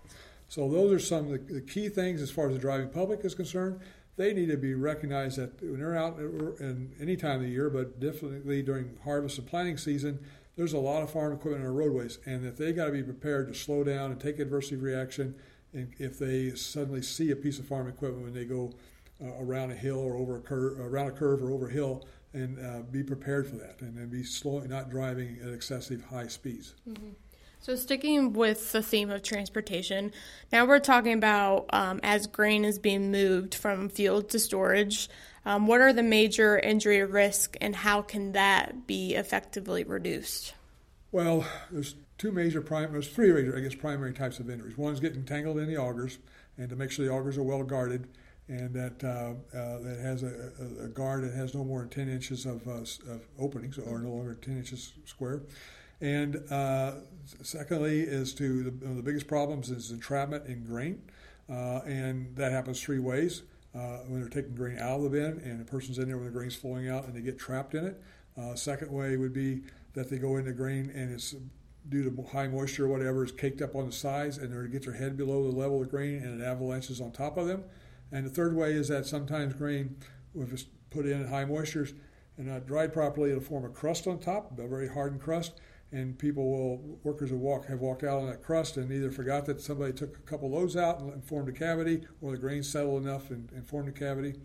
So 0.48 0.70
those 0.70 0.92
are 0.92 1.00
some 1.00 1.32
of 1.32 1.48
the, 1.48 1.54
the, 1.56 1.62
key 1.62 1.90
things 1.90 2.22
as 2.22 2.30
far 2.30 2.48
as 2.48 2.54
the 2.54 2.60
driving 2.60 2.90
public 2.90 3.24
is 3.24 3.34
concerned. 3.34 3.80
They 4.18 4.34
need 4.34 4.50
to 4.50 4.58
be 4.58 4.74
recognized 4.76 5.38
that 5.38 5.62
when 5.62 5.80
they're 5.80 5.98
out 5.98 6.20
in 6.20 6.94
any 7.00 7.16
time 7.16 7.38
of 7.38 7.44
the 7.44 7.50
year, 7.50 7.70
but 7.70 8.00
definitely 8.00 8.62
during 8.62 8.98
harvest 9.04 9.38
and 9.38 9.48
planting 9.48 9.78
season, 9.78 10.20
there's 10.58 10.74
a 10.74 10.78
lot 10.78 11.02
of 11.02 11.10
farm 11.10 11.34
equipment 11.34 11.64
on 11.64 11.68
our 11.68 11.74
roadways, 11.74 12.20
and 12.26 12.44
that 12.44 12.58
they 12.58 12.74
got 12.74 12.88
to 12.88 12.92
be 12.92 13.02
prepared 13.02 13.48
to 13.48 13.54
slow 13.54 13.84
down 13.84 14.12
and 14.12 14.20
take 14.20 14.40
adversity 14.40 14.76
reaction. 14.76 15.34
And 15.74 15.94
if 15.98 16.20
they 16.20 16.52
suddenly 16.52 17.02
see 17.02 17.32
a 17.32 17.36
piece 17.36 17.58
of 17.58 17.66
farm 17.66 17.88
equipment 17.88 18.26
when 18.26 18.34
they 18.34 18.46
go 18.46 18.74
uh, 19.24 19.28
around 19.40 19.72
a 19.72 19.76
hill 19.76 20.00
or 20.00 20.18
over 20.18 20.38
a 20.38 20.42
curve, 20.42 20.80
around 20.80 21.08
a 21.08 21.12
curve 21.12 21.42
or 21.42 21.52
over 21.52 21.70
a 21.70 21.72
hill, 21.72 22.06
and 22.34 22.60
uh, 22.60 22.82
be 22.90 23.04
prepared 23.04 23.48
for 23.48 23.56
that, 23.58 23.82
and, 23.82 23.98
and 23.98 24.10
be 24.10 24.24
slow, 24.24 24.60
not 24.62 24.90
driving 24.90 25.40
at 25.44 25.50
excessive 25.50 26.04
high 26.06 26.28
speeds. 26.28 26.76
Mm-hmm. 26.88 27.10
So, 27.60 27.76
sticking 27.76 28.34
with 28.34 28.72
the 28.72 28.82
theme 28.82 29.12
of 29.12 29.22
transportation, 29.22 30.12
now 30.52 30.66
we're 30.66 30.80
talking 30.80 31.14
about 31.14 31.68
um, 31.72 32.00
as 32.02 32.26
grain 32.26 32.66
is 32.66 32.80
being 32.80 33.12
moved 33.12 33.54
from 33.54 33.88
field 33.88 34.30
to 34.30 34.40
storage. 34.40 35.10
Um, 35.46 35.68
what 35.68 35.82
are 35.82 35.94
the 35.94 36.04
major 36.04 36.58
injury 36.58 37.04
risks, 37.04 37.58
and 37.62 37.76
how 37.76 38.02
can 38.02 38.32
that 38.32 38.88
be 38.88 39.14
effectively 39.14 39.84
reduced? 39.84 40.56
Well, 41.12 41.46
there's 41.70 41.96
two 42.18 42.32
major 42.32 42.62
primary, 42.62 42.94
there's 42.94 43.10
three 43.10 43.32
major, 43.32 43.56
I 43.56 43.60
guess, 43.60 43.76
primary 43.76 44.14
types 44.14 44.40
of 44.40 44.50
injuries. 44.50 44.78
One 44.78 44.94
is 44.94 45.00
getting 45.00 45.24
tangled 45.26 45.60
in 45.60 45.68
the 45.68 45.78
augers, 45.78 46.18
and 46.58 46.70
to 46.70 46.76
make 46.76 46.90
sure 46.90 47.06
the 47.06 47.12
augers 47.12 47.38
are 47.38 47.44
well 47.44 47.64
guarded, 47.64 48.08
and 48.52 48.74
that 48.74 49.02
uh, 49.02 49.58
uh, 49.58 49.80
that 49.80 50.00
has 50.02 50.24
a, 50.24 50.52
a, 50.84 50.88
guard 50.90 51.24
that 51.24 51.34
has 51.34 51.56
no 51.56 51.64
more 51.64 51.80
than 51.80 51.90
10 51.90 52.10
inches 52.10 52.46
of, 52.46 52.68
uh, 52.68 52.82
of 53.12 53.22
openings, 53.40 53.78
or 53.78 54.00
no 54.00 54.10
longer 54.10 54.34
10 54.34 54.58
inches 54.58 54.92
square. 55.06 55.44
And 56.02 56.44
uh, 56.52 56.96
secondly, 57.42 58.02
is 58.02 58.34
to 58.36 58.64
the, 58.64 58.72
one 58.72 58.92
of 58.92 58.98
the 58.98 59.04
biggest 59.04 59.28
problems 59.28 59.72
is 59.72 59.92
entrapment 59.92 60.48
in 60.48 60.66
grain, 60.66 61.02
uh, 61.50 61.80
and 61.86 62.36
that 62.36 62.52
happens 62.52 62.82
three 62.82 63.00
ways. 63.00 63.44
Uh, 63.74 64.00
when 64.08 64.20
they're 64.20 64.28
taking 64.28 64.54
grain 64.54 64.78
out 64.80 64.98
of 64.98 65.04
the 65.04 65.10
bin 65.10 65.40
and 65.46 65.62
a 65.62 65.64
person's 65.64 65.98
in 65.98 66.10
there 66.10 66.18
when 66.18 66.26
the 66.26 66.32
grain's 66.32 66.56
flowing 66.56 66.90
out 66.90 67.06
and 67.06 67.16
they 67.16 67.22
get 67.22 67.40
trapped 67.40 67.74
in 67.74 67.86
it. 67.86 68.02
Second 68.58 68.92
way 68.92 69.16
would 69.16 69.32
be 69.32 69.62
that 69.94 70.10
they 70.10 70.18
go 70.18 70.36
into 70.36 70.52
grain 70.52 70.92
and 70.94 71.10
it's 71.10 71.36
due 71.88 72.04
to 72.04 72.22
high 72.34 72.50
moisture 72.50 72.84
or 72.84 72.90
whatever 72.90 73.24
is 73.24 73.32
caked 73.32 73.62
up 73.62 73.74
on 73.74 73.86
the 73.86 73.92
sides 73.94 74.38
and 74.38 74.52
they 74.52 74.70
get 74.70 74.84
their 74.84 74.94
head 74.94 75.16
below 75.16 75.50
the 75.50 75.58
level 75.58 75.82
of 75.82 75.90
grain 75.90 76.16
and 76.16 76.42
it 76.42 76.44
avalanches 76.44 77.00
on 77.00 77.12
top 77.12 77.38
of 77.38 77.48
them. 77.48 77.64
And 78.12 78.26
the 78.26 78.30
third 78.30 78.56
way 78.56 78.74
is 78.74 78.88
that 78.90 79.06
sometimes 79.06 79.54
grain, 79.54 79.96
if 80.36 80.52
it's 80.52 80.66
put 80.90 81.06
in 81.06 81.22
at 81.22 81.30
high 81.30 81.46
moistures 81.46 81.94
and 82.38 82.48
not 82.48 82.68
dried 82.68 82.94
properly, 82.94 83.32
it'll 83.32 83.42
form 83.42 83.66
a 83.66 83.70
crust 83.70 84.08
on 84.08 84.20
top, 84.20 84.58
a 84.58 84.68
very 84.68 84.88
hardened 84.88 85.22
crust, 85.22 85.54
and 85.92 86.18
people 86.18 86.50
will 86.50 87.00
workers 87.04 87.32
will 87.32 87.40
walk 87.40 87.66
have 87.68 87.80
walked 87.80 88.04
out 88.04 88.20
on 88.20 88.28
that 88.28 88.42
crust 88.42 88.78
and 88.78 88.92
either 88.92 89.12
forgot 89.12 89.46
that 89.46 89.60
somebody 89.60 89.92
took 89.92 90.16
a 90.18 90.22
couple 90.22 90.50
loads 90.50 90.78
out 90.78 91.00
and 91.02 91.24
formed 91.24 91.50
a 91.50 91.52
cavity, 91.52 92.02
or 92.22 92.32
the 92.32 92.38
grain 92.38 92.64
settled 92.64 93.04
enough 93.04 93.30
and, 93.30 93.50
and 93.52 93.68
formed 93.68 93.90
a 93.90 93.92
cavity, 93.92 94.36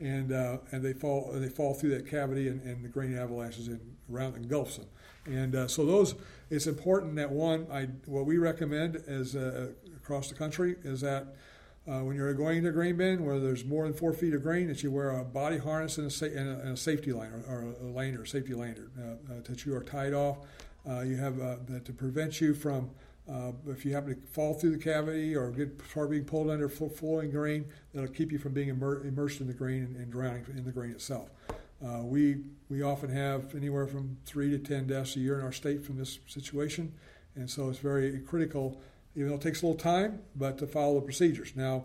and 0.00 0.32
uh, 0.32 0.58
and 0.72 0.84
they 0.84 0.92
fall 0.92 1.30
they 1.32 1.48
fall 1.48 1.74
through 1.74 1.90
that 1.90 2.06
cavity 2.06 2.48
and, 2.48 2.62
and 2.62 2.84
the 2.84 2.88
grain 2.88 3.16
avalanches 3.16 3.68
in 3.68 3.80
around 4.12 4.36
engulfs 4.36 4.76
them, 4.76 4.86
and 5.26 5.54
uh, 5.54 5.66
so 5.66 5.86
those 5.86 6.14
it's 6.50 6.66
important 6.66 7.16
that 7.16 7.30
one 7.30 7.66
I 7.72 7.86
what 8.04 8.26
we 8.26 8.36
recommend 8.36 8.96
as 9.06 9.34
uh, 9.36 9.68
across 9.96 10.28
the 10.28 10.34
country 10.34 10.76
is 10.84 11.00
that. 11.00 11.34
Uh, 11.90 12.04
when 12.04 12.14
you're 12.14 12.32
going 12.34 12.62
to 12.62 12.68
a 12.68 12.72
grain 12.72 12.96
bin 12.96 13.24
where 13.24 13.40
there's 13.40 13.64
more 13.64 13.82
than 13.82 13.92
four 13.92 14.12
feet 14.12 14.32
of 14.32 14.44
grain, 14.44 14.68
that 14.68 14.80
you 14.80 14.92
wear 14.92 15.10
a 15.10 15.24
body 15.24 15.58
harness 15.58 15.98
and 15.98 16.06
a, 16.06 16.10
sa- 16.10 16.26
and 16.26 16.48
a, 16.48 16.60
and 16.60 16.68
a 16.68 16.76
safety 16.76 17.12
line 17.12 17.32
or, 17.48 17.74
a 17.80 17.84
lanyard, 17.84 18.28
safety 18.28 18.54
lanyard, 18.54 18.92
uh, 18.96 19.02
uh, 19.02 19.40
that 19.42 19.66
you 19.66 19.74
are 19.74 19.82
tied 19.82 20.12
off 20.14 20.38
uh, 20.88 21.00
you 21.00 21.16
have 21.16 21.40
uh, 21.40 21.56
to 21.84 21.92
prevent 21.92 22.40
you 22.40 22.54
from, 22.54 22.90
uh, 23.30 23.52
if 23.68 23.84
you 23.84 23.92
happen 23.92 24.14
to 24.14 24.26
fall 24.28 24.54
through 24.54 24.70
the 24.70 24.82
cavity 24.82 25.36
or 25.36 25.50
get 25.50 25.80
start 25.88 26.10
being 26.10 26.24
pulled 26.24 26.50
under 26.50 26.68
flowing 26.68 27.30
grain, 27.30 27.66
that'll 27.92 28.08
keep 28.08 28.32
you 28.32 28.38
from 28.38 28.52
being 28.52 28.68
immer- 28.68 29.04
immersed 29.06 29.40
in 29.40 29.46
the 29.46 29.52
grain 29.52 29.82
and, 29.82 29.96
and, 29.96 30.10
drowning 30.10 30.44
in 30.56 30.64
the 30.64 30.72
grain 30.72 30.90
itself. 30.90 31.30
Uh, 31.84 32.00
we 32.02 32.38
we 32.68 32.82
often 32.82 33.10
have 33.10 33.54
anywhere 33.54 33.86
from 33.86 34.16
three 34.26 34.50
to 34.50 34.58
ten 34.58 34.86
deaths 34.86 35.16
a 35.16 35.20
year 35.20 35.38
in 35.38 35.44
our 35.44 35.52
state 35.52 35.84
from 35.84 35.96
this 35.96 36.18
situation, 36.26 36.92
and 37.34 37.48
so 37.48 37.68
it's 37.68 37.78
very 37.78 38.18
critical. 38.20 38.80
Even 39.20 39.32
though 39.32 39.36
it 39.36 39.42
takes 39.42 39.60
a 39.60 39.66
little 39.66 39.78
time, 39.78 40.20
but 40.34 40.56
to 40.58 40.66
follow 40.66 40.94
the 40.94 41.02
procedures. 41.02 41.54
Now, 41.54 41.84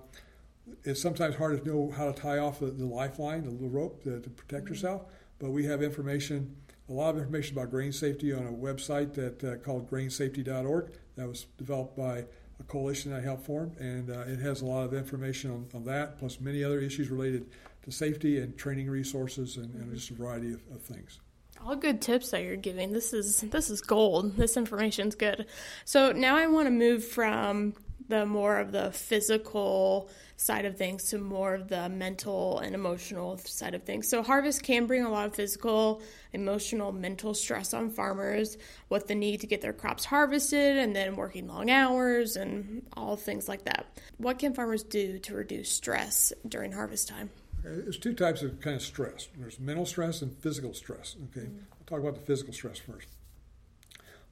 it's 0.86 1.02
sometimes 1.02 1.36
hard 1.36 1.62
to 1.62 1.70
know 1.70 1.92
how 1.92 2.10
to 2.10 2.14
tie 2.14 2.38
off 2.38 2.62
the, 2.62 2.68
the 2.68 2.86
lifeline, 2.86 3.44
the 3.44 3.50
little 3.50 3.70
rope 3.70 4.04
to, 4.04 4.22
to 4.22 4.30
protect 4.30 4.64
mm-hmm. 4.64 4.74
yourself. 4.74 5.02
But 5.38 5.52
we 5.52 5.66
have 5.66 5.84
information 5.84 6.56
a 6.88 6.94
lot 6.94 7.16
of 7.16 7.18
information 7.18 7.58
about 7.58 7.72
grain 7.72 7.92
safety 7.92 8.32
on 8.32 8.46
a 8.46 8.52
website 8.52 9.14
that 9.16 9.44
uh, 9.44 9.56
called 9.58 9.90
grainsafety.org 9.90 10.92
that 11.16 11.28
was 11.28 11.48
developed 11.58 11.98
by 11.98 12.26
a 12.60 12.64
coalition 12.68 13.12
I 13.12 13.22
helped 13.22 13.46
form, 13.46 13.72
and 13.80 14.12
uh, 14.12 14.20
it 14.28 14.40
has 14.40 14.62
a 14.62 14.66
lot 14.66 14.86
of 14.86 14.94
information 14.94 15.50
on, 15.52 15.66
on, 15.74 15.84
that, 15.86 16.20
plus 16.20 16.40
many 16.40 16.64
other 16.64 16.80
issues 16.80 17.10
related 17.10 17.48
to 17.84 17.92
safety 17.92 18.40
and 18.40 18.56
training 18.56 18.88
resources 18.88 19.58
and, 19.58 19.74
and 19.74 19.94
just 19.94 20.12
a 20.12 20.14
variety 20.14 20.54
of, 20.54 20.62
of 20.72 20.82
things 20.84 21.20
all 21.64 21.76
good 21.76 22.02
tips 22.02 22.32
that 22.32 22.44
you're 22.44 22.56
giving. 22.56 22.92
This 22.92 23.14
is 23.14 23.40
this 23.42 23.70
is 23.70 23.82
gold. 23.82 24.36
This 24.38 24.58
information's 24.58 25.16
good. 25.16 25.46
So 25.84 26.12
now 26.12 26.38
I 26.38 26.48
want 26.48 26.68
to 26.68 26.72
move 26.72 27.06
from 27.06 27.74
the 28.08 28.26
more 28.26 28.60
of 28.60 28.72
the 28.72 28.92
physical 28.92 30.10
side 30.38 30.66
of 30.66 30.78
things 30.78 31.06
to 31.06 31.18
more 31.18 31.56
of 31.56 31.68
the 31.70 31.90
mental 31.90 32.60
and 32.60 32.76
emotional 32.76 33.38
side 33.38 33.74
of 33.74 33.84
things. 33.84 34.08
So, 34.08 34.22
harvest 34.22 34.64
can 34.64 34.86
bring 34.86 35.04
a 35.04 35.10
lot 35.10 35.28
of 35.28 35.36
physical, 35.36 36.02
emotional, 36.34 36.92
mental 36.92 37.34
stress 37.34 37.74
on 37.74 37.90
farmers 37.90 38.58
with 38.90 39.08
the 39.08 39.16
need 39.16 39.42
to 39.42 39.48
get 39.48 39.62
their 39.62 39.74
crops 39.74 40.06
harvested 40.06 40.78
and 40.78 40.96
then 40.96 41.16
working 41.16 41.48
long 41.48 41.70
hours 41.70 42.36
and 42.36 42.86
all 42.94 43.16
things 43.16 43.48
like 43.48 43.66
that. 43.66 43.86
What 44.18 44.40
can 44.40 44.54
farmers 44.54 44.84
do 44.84 45.20
to 45.20 45.34
reduce 45.34 45.72
stress 45.72 46.34
during 46.48 46.72
harvest 46.72 47.08
time? 47.08 47.30
There's 47.66 47.98
two 47.98 48.14
types 48.14 48.42
of 48.42 48.60
kind 48.62 48.76
of 48.76 48.82
stress 48.82 49.28
there's 49.38 49.60
mental 49.60 49.86
stress 49.86 50.22
and 50.22 50.38
physical 50.38 50.74
stress. 50.74 51.16
Okay, 51.30 51.48
mm-hmm. 51.48 51.60
I'll 51.74 51.86
talk 51.86 52.00
about 52.00 52.16
the 52.16 52.26
physical 52.26 52.54
stress 52.54 52.78
first 52.78 53.08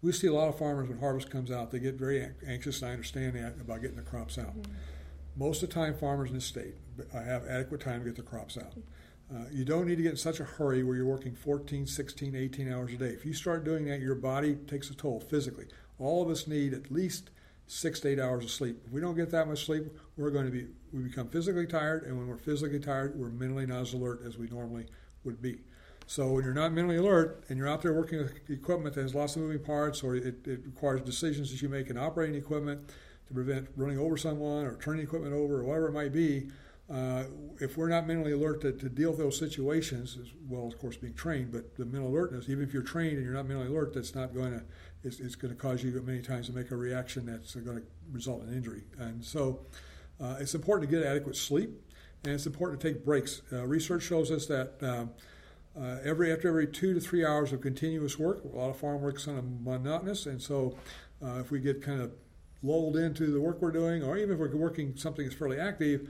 we 0.03 0.11
see 0.11 0.27
a 0.27 0.33
lot 0.33 0.49
of 0.49 0.57
farmers 0.57 0.89
when 0.89 0.99
harvest 0.99 1.31
comes 1.31 1.49
out, 1.49 1.71
they 1.71 1.79
get 1.79 1.95
very 1.95 2.27
anxious, 2.45 2.81
and 2.81 2.89
I 2.89 2.93
understand 2.93 3.35
that, 3.35 3.55
about 3.59 3.81
getting 3.81 3.95
the 3.95 4.03
crops 4.03 4.37
out. 4.37 4.53
Mm-hmm. 4.53 4.73
Most 5.37 5.63
of 5.63 5.69
the 5.69 5.75
time, 5.75 5.95
farmers 5.95 6.29
in 6.29 6.35
this 6.35 6.45
state 6.45 6.75
have 7.13 7.47
adequate 7.47 7.81
time 7.81 7.99
to 7.99 8.05
get 8.05 8.15
their 8.15 8.25
crops 8.25 8.57
out. 8.57 8.73
Uh, 9.33 9.45
you 9.51 9.63
don't 9.63 9.87
need 9.87 9.95
to 9.95 10.03
get 10.03 10.11
in 10.11 10.17
such 10.17 10.41
a 10.41 10.43
hurry 10.43 10.83
where 10.83 10.95
you're 10.95 11.05
working 11.05 11.33
14, 11.33 11.87
16, 11.87 12.35
18 12.35 12.71
hours 12.71 12.93
a 12.93 12.97
day. 12.97 13.07
If 13.07 13.25
you 13.25 13.33
start 13.33 13.63
doing 13.63 13.85
that, 13.85 14.01
your 14.01 14.13
body 14.13 14.55
takes 14.55 14.89
a 14.89 14.93
toll 14.93 15.21
physically. 15.21 15.65
All 15.97 16.21
of 16.21 16.29
us 16.29 16.45
need 16.45 16.73
at 16.73 16.91
least 16.91 17.29
six 17.67 17.99
to 18.01 18.09
eight 18.09 18.19
hours 18.19 18.43
of 18.43 18.51
sleep. 18.51 18.81
If 18.85 18.91
we 18.91 19.01
don't 19.01 19.15
get 19.15 19.31
that 19.31 19.47
much 19.47 19.65
sleep, 19.65 19.85
we're 20.17 20.31
going 20.31 20.45
to 20.45 20.51
be 20.51 20.67
we 20.91 21.01
become 21.03 21.27
physically 21.27 21.65
tired, 21.65 22.03
and 22.03 22.17
when 22.17 22.27
we're 22.27 22.37
physically 22.37 22.79
tired, 22.79 23.19
we're 23.19 23.29
mentally 23.29 23.65
not 23.65 23.81
as 23.81 23.93
alert 23.93 24.21
as 24.25 24.37
we 24.37 24.47
normally 24.47 24.85
would 25.23 25.41
be. 25.41 25.59
So 26.05 26.33
when 26.33 26.43
you're 26.43 26.53
not 26.53 26.73
mentally 26.73 26.97
alert 26.97 27.45
and 27.49 27.57
you're 27.57 27.67
out 27.67 27.81
there 27.81 27.93
working 27.93 28.19
with 28.19 28.49
equipment 28.49 28.93
that 28.95 29.01
has 29.01 29.15
lots 29.15 29.35
of 29.35 29.41
moving 29.41 29.59
parts, 29.59 30.03
or 30.03 30.15
it, 30.15 30.45
it 30.45 30.61
requires 30.65 31.01
decisions 31.01 31.51
that 31.51 31.61
you 31.61 31.69
make 31.69 31.89
in 31.89 31.97
operating 31.97 32.35
equipment 32.35 32.89
to 33.27 33.33
prevent 33.33 33.69
running 33.75 33.97
over 33.97 34.17
someone 34.17 34.65
or 34.65 34.75
turning 34.75 35.03
equipment 35.03 35.33
over 35.33 35.61
or 35.61 35.63
whatever 35.63 35.87
it 35.87 35.93
might 35.93 36.11
be, 36.11 36.49
uh, 36.91 37.23
if 37.61 37.77
we're 37.77 37.87
not 37.87 38.05
mentally 38.05 38.33
alert 38.33 38.61
to, 38.61 38.71
to, 38.73 38.89
deal 38.89 39.11
with 39.11 39.19
those 39.19 39.37
situations, 39.37 40.17
as 40.21 40.27
well, 40.49 40.67
of 40.67 40.77
course, 40.79 40.97
being 40.97 41.13
trained, 41.13 41.51
but 41.51 41.75
the 41.77 41.85
mental 41.85 42.09
alertness, 42.09 42.49
even 42.49 42.63
if 42.63 42.73
you're 42.73 42.83
trained 42.83 43.13
and 43.13 43.23
you're 43.23 43.33
not 43.33 43.47
mentally 43.47 43.69
alert, 43.69 43.93
that's 43.93 44.13
not 44.13 44.33
going 44.33 44.51
to, 44.51 44.63
it's, 45.03 45.19
it's 45.19 45.35
going 45.35 45.53
to 45.53 45.59
cause 45.59 45.81
you 45.81 45.91
many 46.05 46.21
times 46.21 46.47
to 46.47 46.53
make 46.53 46.71
a 46.71 46.75
reaction 46.75 47.25
that's 47.25 47.55
going 47.55 47.77
to 47.77 47.83
result 48.11 48.43
in 48.43 48.53
injury. 48.53 48.83
And 48.99 49.23
so 49.23 49.61
uh, 50.21 50.35
it's 50.39 50.55
important 50.55 50.89
to 50.89 50.97
get 50.97 51.05
adequate 51.05 51.37
sleep, 51.37 51.69
and 52.25 52.33
it's 52.33 52.45
important 52.45 52.81
to 52.81 52.93
take 52.93 53.05
breaks. 53.05 53.41
Uh, 53.51 53.65
research 53.65 54.03
shows 54.03 54.29
us 54.29 54.45
that 54.47 54.73
um, 54.81 55.11
uh, 55.79 55.97
every 56.03 56.33
after 56.33 56.49
every 56.49 56.67
two 56.67 56.93
to 56.93 56.99
three 56.99 57.25
hours 57.25 57.53
of 57.53 57.61
continuous 57.61 58.19
work, 58.19 58.43
a 58.43 58.57
lot 58.57 58.69
of 58.69 58.77
farm 58.77 59.01
work 59.01 59.17
is 59.17 59.25
kind 59.25 59.39
of 59.39 59.45
monotonous, 59.61 60.25
and 60.25 60.41
so 60.41 60.77
uh, 61.23 61.39
if 61.39 61.49
we 61.49 61.59
get 61.59 61.81
kind 61.81 62.01
of 62.01 62.11
lulled 62.61 62.95
into 62.95 63.31
the 63.31 63.39
work 63.39 63.61
we're 63.61 63.71
doing, 63.71 64.03
or 64.03 64.17
even 64.17 64.33
if 64.33 64.39
we're 64.39 64.55
working 64.55 64.95
something 64.95 65.25
that's 65.25 65.37
fairly 65.37 65.59
active, 65.59 66.07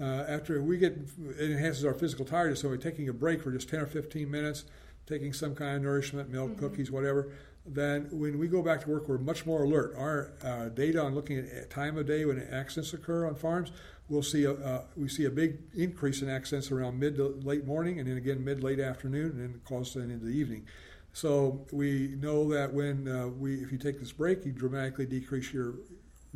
uh, 0.00 0.24
after 0.28 0.62
we 0.62 0.78
get 0.78 0.92
it 1.38 1.50
enhances 1.50 1.84
our 1.84 1.94
physical 1.94 2.24
tiredness. 2.24 2.60
So 2.60 2.68
we're 2.68 2.76
taking 2.76 3.08
a 3.08 3.12
break 3.12 3.42
for 3.42 3.50
just 3.50 3.68
10 3.68 3.80
or 3.80 3.86
15 3.86 4.30
minutes, 4.30 4.64
taking 5.06 5.32
some 5.32 5.54
kind 5.54 5.76
of 5.76 5.82
nourishment, 5.82 6.30
milk, 6.30 6.50
mm-hmm. 6.50 6.60
cookies, 6.60 6.90
whatever. 6.90 7.32
Then 7.68 8.08
when 8.12 8.38
we 8.38 8.46
go 8.46 8.62
back 8.62 8.82
to 8.82 8.90
work, 8.90 9.08
we're 9.08 9.18
much 9.18 9.44
more 9.44 9.64
alert. 9.64 9.94
Our 9.96 10.32
uh, 10.44 10.68
data 10.68 11.02
on 11.02 11.14
looking 11.14 11.38
at 11.38 11.68
time 11.68 11.98
of 11.98 12.06
day 12.06 12.24
when 12.24 12.40
accidents 12.50 12.92
occur 12.92 13.26
on 13.26 13.34
farms 13.34 13.72
we'll 14.08 14.22
see 14.22 14.44
a 14.44 14.52
uh, 14.52 14.84
we 14.96 15.08
see 15.08 15.24
a 15.24 15.30
big 15.30 15.58
increase 15.74 16.22
in 16.22 16.28
accidents 16.28 16.70
around 16.70 16.98
mid 16.98 17.16
to 17.16 17.40
late 17.42 17.66
morning, 17.66 17.98
and 17.98 18.08
then 18.08 18.16
again 18.16 18.44
mid 18.44 18.62
late 18.62 18.80
afternoon, 18.80 19.32
and 19.32 19.40
then 19.40 19.60
then 19.68 20.10
into 20.10 20.26
the 20.26 20.32
evening. 20.32 20.66
So 21.12 21.66
we 21.72 22.14
know 22.20 22.50
that 22.52 22.72
when 22.72 23.08
uh, 23.08 23.28
we 23.28 23.56
if 23.56 23.72
you 23.72 23.78
take 23.78 23.98
this 23.98 24.12
break, 24.12 24.44
you 24.44 24.52
dramatically 24.52 25.06
decrease 25.06 25.52
your 25.52 25.74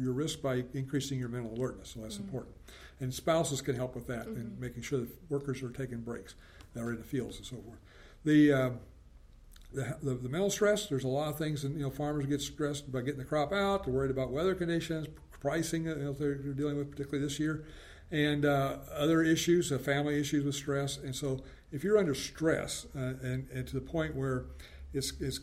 your 0.01 0.13
risk 0.13 0.43
by 0.43 0.65
increasing 0.75 1.19
your 1.19 1.29
mental 1.29 1.53
alertness. 1.55 1.91
So 1.91 2.01
that's 2.01 2.17
mm-hmm. 2.17 2.25
important. 2.25 2.55
And 3.01 3.13
spouses 3.15 3.63
can 3.63 3.77
help 3.77 3.95
with 3.95 4.07
that 4.09 4.27
mm-hmm. 4.27 4.41
and 4.41 4.61
making 4.61 4.83
sure 4.83 5.01
that 5.01 5.09
workers 5.29 5.63
are 5.63 5.71
taking 5.71 6.01
breaks 6.01 6.35
that 6.75 6.83
are 6.83 6.91
in 6.91 6.99
the 6.99 7.05
fields 7.05 7.39
and 7.39 7.47
so 7.47 7.57
forth. 7.57 7.79
The 8.25 8.53
uh, 8.53 8.71
the, 9.73 9.97
the, 10.03 10.15
the, 10.15 10.29
mental 10.29 10.51
stress, 10.51 10.89
there's 10.89 11.05
a 11.05 11.09
lot 11.09 11.29
of 11.29 11.39
things, 11.39 11.65
and 11.65 11.77
you 11.77 11.83
know, 11.83 11.91
farmers 11.91 12.27
get 12.27 12.41
stressed 12.41 12.89
about 12.89 13.05
getting 13.05 13.21
the 13.21 13.25
crop 13.25 13.53
out. 13.53 13.85
They're 13.85 13.95
worried 13.95 14.11
about 14.11 14.31
weather 14.31 14.55
conditions, 14.55 15.07
pricing 15.41 15.85
that 15.85 16.19
they're, 16.19 16.35
dealing 16.35 16.77
with, 16.77 16.91
particularly 16.91 17.25
this 17.25 17.39
year, 17.39 17.65
and 18.11 18.45
uh, 18.45 18.79
other 18.93 19.23
issues, 19.23 19.71
uh, 19.71 19.79
family 19.79 20.19
issues 20.19 20.45
with 20.45 20.57
stress. 20.57 20.97
And 20.97 21.15
so, 21.15 21.43
if 21.71 21.85
you're 21.85 21.99
under 21.99 22.17
stress 22.17 22.87
uh, 22.97 23.15
and, 23.23 23.49
and 23.51 23.67
to 23.69 23.75
the 23.75 23.81
point 23.81 24.17
where 24.17 24.47
it's, 24.93 25.13
it's, 25.21 25.39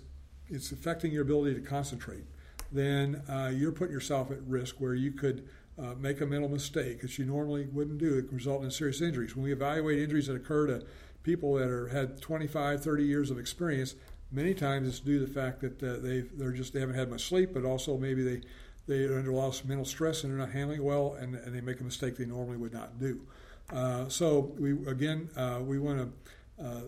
it's 0.50 0.74
affecting 0.74 1.14
your 1.14 1.22
ability 1.22 1.56
to 1.56 1.62
concentrate, 1.62 2.26
then 2.72 3.22
uh, 3.30 3.52
you're 3.54 3.72
putting 3.72 3.94
yourself 3.94 4.32
at 4.32 4.42
risk 4.44 4.76
where 4.80 4.94
you 4.94 5.12
could 5.12 5.48
uh, 5.80 5.94
make 6.00 6.22
a 6.22 6.26
mental 6.26 6.50
mistake 6.50 7.02
that 7.02 7.18
you 7.18 7.26
normally 7.26 7.68
wouldn't 7.72 8.00
do. 8.00 8.18
It 8.18 8.30
can 8.30 8.38
result 8.38 8.64
in 8.64 8.72
serious 8.72 9.02
injuries. 9.02 9.36
When 9.36 9.44
we 9.44 9.52
evaluate 9.52 10.00
injuries 10.00 10.28
that 10.28 10.36
occur 10.36 10.68
to 10.68 10.86
people 11.24 11.56
that 11.56 11.70
are 11.70 11.88
had 11.90 12.22
25, 12.22 12.84
30 12.84 13.04
years 13.04 13.32
of 13.32 13.38
experience, 13.38 13.96
many 14.32 14.54
times 14.54 14.88
it's 14.88 15.00
due 15.00 15.20
to 15.20 15.26
the 15.26 15.34
fact 15.34 15.62
that 15.62 15.82
uh, 15.84 16.00
they 16.00 16.22
they're 16.22 16.52
just 16.52 16.74
they 16.74 16.80
haven't 16.80 16.96
had 16.96 17.10
much 17.10 17.26
sleep, 17.26 17.54
but 17.54 17.64
also 17.64 17.98
maybe 17.98 18.24
they 18.24 18.42
they 18.88 19.04
are 19.04 19.18
under 19.18 19.32
a 19.32 19.36
lot 19.36 19.48
of 19.48 19.66
mental 19.68 19.86
stress 19.86 20.24
and 20.24 20.32
they're 20.32 20.40
not 20.40 20.52
handling 20.52 20.84
well, 20.84 21.16
and, 21.20 21.36
and 21.36 21.54
they 21.54 21.62
make 21.62 21.80
a 21.82 21.84
mistake 21.84 22.18
they 22.18 22.26
normally 22.26 22.58
would 22.58 22.74
not 22.74 23.00
do. 23.00 23.22
Uh, 23.72 24.08
so 24.08 24.54
we 24.58 24.72
again 24.88 25.30
uh, 25.36 25.60
we 25.62 25.78
want 25.78 26.00
to 26.00 26.66
uh, 26.66 26.82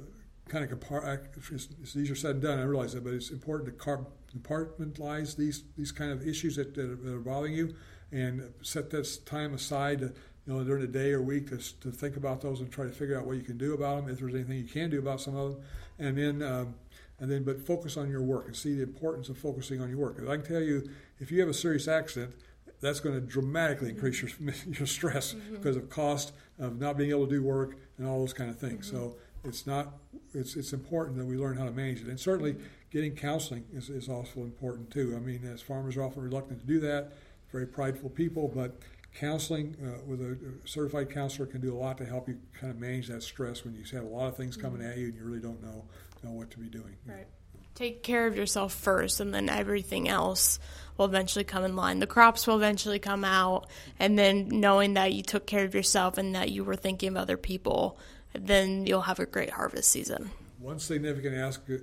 kind 0.49 0.63
of 0.63 0.79
compart. 0.79 1.27
It's 1.51 1.95
easier 1.95 2.15
said 2.15 2.41
than 2.41 2.51
done. 2.51 2.59
I 2.59 2.63
realize 2.63 2.93
that, 2.93 3.03
but 3.03 3.13
it's 3.13 3.29
important 3.29 3.77
to 3.77 4.05
compartmentalize 4.37 5.35
these 5.35 5.63
these 5.77 5.91
kind 5.91 6.11
of 6.11 6.27
issues 6.27 6.55
that, 6.57 6.75
that, 6.75 7.13
are, 7.13 7.19
bothering 7.19 7.53
you, 7.53 7.75
and 8.11 8.53
set 8.61 8.89
this 8.89 9.17
time 9.17 9.53
aside 9.53 9.99
to 9.99 10.13
you 10.49 10.53
know, 10.53 10.63
during 10.63 10.81
the 10.81 10.87
day 10.87 11.11
or 11.11 11.21
week 11.21 11.49
to, 11.49 11.57
to 11.79 11.91
think 11.91 12.17
about 12.17 12.41
those 12.41 12.59
and 12.59 12.71
try 12.71 12.85
to 12.85 12.91
figure 12.91 13.17
out 13.17 13.25
what 13.25 13.37
you 13.37 13.43
can 13.43 13.57
do 13.57 13.73
about 13.73 13.97
them, 14.01 14.09
if 14.09 14.19
there's 14.19 14.33
anything 14.33 14.57
you 14.57 14.63
can 14.63 14.89
do 14.89 14.97
about 14.97 15.21
some 15.21 15.35
of 15.35 15.53
them, 15.53 15.61
and 15.99 16.17
then, 16.17 16.41
um, 16.41 16.73
and 17.19 17.29
then, 17.29 17.43
but 17.43 17.61
focus 17.61 17.97
on 17.97 18.09
your 18.09 18.23
work 18.23 18.47
and 18.47 18.55
see 18.55 18.73
the 18.73 18.81
importance 18.81 19.29
of 19.29 19.37
focusing 19.37 19.79
on 19.79 19.89
your 19.89 19.99
work. 19.99 20.17
I 20.27 20.37
can 20.37 20.45
tell 20.45 20.61
you, 20.61 20.89
if 21.19 21.31
you 21.31 21.39
have 21.41 21.49
a 21.49 21.53
serious 21.53 21.87
accident, 21.87 22.33
that's 22.81 22.99
going 22.99 23.13
to 23.13 23.21
dramatically 23.21 23.89
increase 23.89 24.21
your, 24.21 24.31
your 24.67 24.87
stress 24.87 25.33
mm-hmm. 25.33 25.55
because 25.55 25.75
of 25.75 25.89
cost 25.89 26.31
of 26.57 26.79
not 26.79 26.97
being 26.97 27.11
able 27.11 27.27
to 27.27 27.31
do 27.31 27.43
work 27.43 27.77
and 27.97 28.07
all 28.07 28.19
those 28.19 28.33
kind 28.33 28.49
of 28.49 28.57
things. 28.57 28.87
Mm-hmm. 28.87 28.97
So 28.97 29.17
it's 29.43 29.65
not 29.65 29.93
it's 30.33 30.55
it's 30.55 30.73
important 30.73 31.17
that 31.17 31.25
we 31.25 31.37
learn 31.37 31.57
how 31.57 31.65
to 31.65 31.71
manage 31.71 32.01
it, 32.01 32.07
and 32.07 32.19
certainly 32.19 32.55
getting 32.91 33.15
counseling 33.15 33.65
is, 33.73 33.89
is 33.89 34.09
also 34.09 34.41
important 34.41 34.89
too. 34.91 35.13
I 35.15 35.19
mean, 35.19 35.45
as 35.45 35.61
farmers 35.61 35.97
are 35.97 36.03
often 36.03 36.23
reluctant 36.23 36.59
to 36.61 36.65
do 36.65 36.79
that, 36.81 37.13
very 37.51 37.67
prideful 37.67 38.09
people, 38.09 38.47
but 38.53 38.79
counseling 39.15 39.75
uh, 39.83 40.01
with 40.05 40.21
a 40.21 40.37
certified 40.65 41.09
counselor 41.09 41.45
can 41.45 41.61
do 41.61 41.73
a 41.73 41.77
lot 41.77 41.97
to 41.97 42.05
help 42.05 42.27
you 42.27 42.37
kind 42.59 42.71
of 42.71 42.79
manage 42.79 43.07
that 43.07 43.23
stress 43.23 43.65
when 43.65 43.73
you 43.73 43.83
have 43.91 44.03
a 44.03 44.07
lot 44.07 44.27
of 44.27 44.37
things 44.37 44.55
coming 44.55 44.81
mm-hmm. 44.81 44.91
at 44.91 44.97
you 44.97 45.07
and 45.07 45.15
you 45.15 45.23
really 45.23 45.39
don't 45.39 45.61
know 45.61 45.83
know 46.23 46.31
what 46.31 46.51
to 46.51 46.59
be 46.59 46.67
doing. 46.67 46.95
Right. 47.05 47.27
Take 47.75 48.03
care 48.03 48.27
of 48.27 48.35
yourself 48.35 48.73
first, 48.73 49.21
and 49.21 49.33
then 49.33 49.47
everything 49.47 50.09
else 50.09 50.59
will 50.97 51.05
eventually 51.05 51.45
come 51.45 51.63
in 51.63 51.77
line. 51.77 51.99
The 51.99 52.07
crops 52.07 52.45
will 52.45 52.57
eventually 52.57 52.99
come 52.99 53.23
out, 53.23 53.69
and 53.99 54.19
then 54.19 54.49
knowing 54.49 54.95
that 54.95 55.13
you 55.13 55.23
took 55.23 55.45
care 55.45 55.63
of 55.63 55.73
yourself 55.73 56.17
and 56.17 56.35
that 56.35 56.51
you 56.51 56.65
were 56.65 56.75
thinking 56.75 57.09
of 57.09 57.15
other 57.15 57.37
people, 57.37 57.97
then 58.33 58.85
you'll 58.85 59.01
have 59.01 59.19
a 59.19 59.25
great 59.25 59.51
harvest 59.51 59.89
season. 59.89 60.31
One 60.59 60.79
significant 60.79 61.35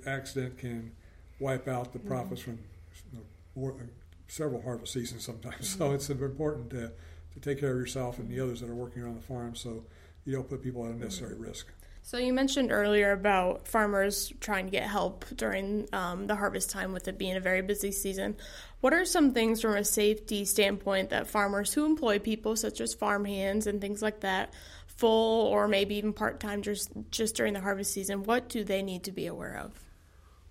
accident 0.06 0.58
can 0.58 0.92
wipe 1.40 1.68
out 1.68 1.92
the 1.92 1.98
profits 1.98 2.42
mm-hmm. 2.42 2.56
from 3.12 3.22
you 3.54 3.68
know, 3.68 3.74
several 4.28 4.62
harvest 4.62 4.92
seasons 4.92 5.24
sometimes. 5.24 5.68
Mm-hmm. 5.70 5.78
So 5.78 5.92
it's 5.92 6.10
important 6.10 6.70
to 6.70 6.92
to 7.34 7.40
take 7.40 7.60
care 7.60 7.70
of 7.70 7.76
yourself 7.76 8.18
and 8.18 8.30
the 8.30 8.40
others 8.40 8.60
that 8.60 8.70
are 8.70 8.74
working 8.74 9.02
around 9.02 9.16
the 9.16 9.22
farm 9.22 9.54
so 9.54 9.84
you 10.24 10.32
don't 10.32 10.48
put 10.48 10.62
people 10.62 10.84
at 10.86 10.92
unnecessary 10.92 11.34
risk. 11.34 11.66
So 12.02 12.18
you 12.18 12.32
mentioned 12.32 12.70
earlier 12.70 13.12
about 13.12 13.66
farmers 13.66 14.32
trying 14.40 14.66
to 14.66 14.70
get 14.70 14.84
help 14.84 15.24
during 15.34 15.88
um, 15.92 16.28
the 16.28 16.36
harvest 16.36 16.70
time 16.70 16.92
with 16.92 17.08
it 17.08 17.18
being 17.18 17.36
a 17.36 17.40
very 17.40 17.62
busy 17.62 17.90
season. 17.90 18.36
What 18.80 18.94
are 18.94 19.04
some 19.04 19.32
things 19.32 19.60
from 19.60 19.76
a 19.76 19.84
safety 19.84 20.44
standpoint 20.44 21.10
that 21.10 21.26
farmers 21.26 21.74
who 21.74 21.84
employ 21.84 22.20
people 22.20 22.54
such 22.54 22.80
as 22.80 22.94
farm 22.94 23.24
hands 23.24 23.66
and 23.66 23.80
things 23.80 24.02
like 24.02 24.20
that, 24.20 24.54
full 24.96 25.46
or 25.46 25.68
maybe 25.68 25.96
even 25.96 26.12
part 26.12 26.40
time 26.40 26.62
just 26.62 26.90
just 27.10 27.36
during 27.36 27.52
the 27.52 27.60
harvest 27.60 27.92
season, 27.92 28.22
what 28.24 28.48
do 28.48 28.64
they 28.64 28.82
need 28.82 29.04
to 29.04 29.12
be 29.12 29.26
aware 29.26 29.56
of? 29.56 29.72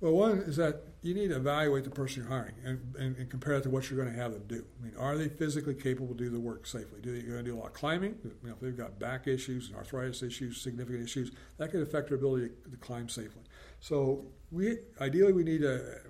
Well, 0.01 0.13
one 0.13 0.39
is 0.39 0.57
that 0.57 0.83
you 1.01 1.13
need 1.13 1.29
to 1.29 1.37
evaluate 1.37 1.83
the 1.83 1.89
person 1.89 2.21
you're 2.21 2.31
hiring 2.31 2.55
and, 2.63 2.95
and, 2.99 3.15
and, 3.15 3.29
compare 3.29 3.53
it 3.53 3.63
to 3.63 3.69
what 3.69 3.89
you're 3.89 3.99
going 3.99 4.13
to 4.13 4.21
have 4.21 4.33
them 4.33 4.43
do. 4.47 4.65
I 4.79 4.83
mean, 4.83 4.93
are 4.97 5.17
they 5.17 5.29
physically 5.29 5.73
capable 5.73 6.09
to 6.09 6.15
do 6.15 6.29
the 6.29 6.39
work 6.39 6.67
safely? 6.67 6.99
Do 7.01 7.13
they 7.13 7.21
going 7.21 7.37
to 7.37 7.43
do 7.43 7.55
a 7.55 7.59
lot 7.59 7.67
of 7.67 7.73
climbing? 7.73 8.17
You 8.23 8.33
know, 8.43 8.53
if 8.53 8.59
they've 8.59 8.75
got 8.75 8.99
back 8.99 9.27
issues, 9.27 9.69
and 9.69 9.77
arthritis 9.77 10.21
issues, 10.21 10.59
significant 10.61 11.03
issues, 11.03 11.31
that 11.57 11.71
could 11.71 11.81
affect 11.81 12.09
their 12.09 12.17
ability 12.17 12.49
to, 12.69 12.77
climb 12.77 13.07
safely. 13.07 13.43
So 13.79 14.25
we 14.51 14.79
ideally 14.99 15.31
we 15.31 15.43
need 15.43 15.61
to 15.61 16.01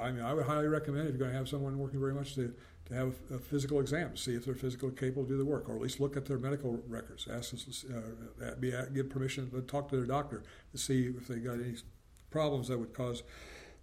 I 0.00 0.12
mean, 0.12 0.22
I 0.22 0.34
would 0.34 0.46
highly 0.46 0.68
recommend 0.68 1.08
if 1.08 1.12
you're 1.12 1.18
going 1.18 1.32
to 1.32 1.36
have 1.36 1.48
someone 1.48 1.78
working 1.78 2.00
very 2.00 2.14
much 2.14 2.34
to 2.34 2.54
to 2.90 2.94
have 2.94 3.14
a 3.32 3.38
physical 3.38 3.80
exam, 3.80 4.12
to 4.12 4.16
see 4.16 4.34
if 4.34 4.44
they're 4.44 4.54
physically 4.54 4.90
capable 4.90 5.24
to 5.24 5.30
do 5.30 5.38
the 5.38 5.44
work, 5.44 5.68
or 5.68 5.74
at 5.74 5.80
least 5.80 6.00
look 6.00 6.16
at 6.16 6.26
their 6.26 6.38
medical 6.38 6.82
records. 6.86 7.26
Ask 7.32 7.54
uh, 7.54 8.54
be, 8.60 8.74
give 8.94 9.08
permission 9.08 9.50
to 9.50 9.62
talk 9.62 9.88
to 9.88 9.96
their 9.96 10.06
doctor 10.06 10.42
to 10.72 10.78
see 10.78 11.06
if 11.16 11.26
they 11.28 11.36
got 11.36 11.54
any 11.54 11.74
problems 12.30 12.68
that 12.68 12.78
would 12.78 12.92
cause 12.92 13.22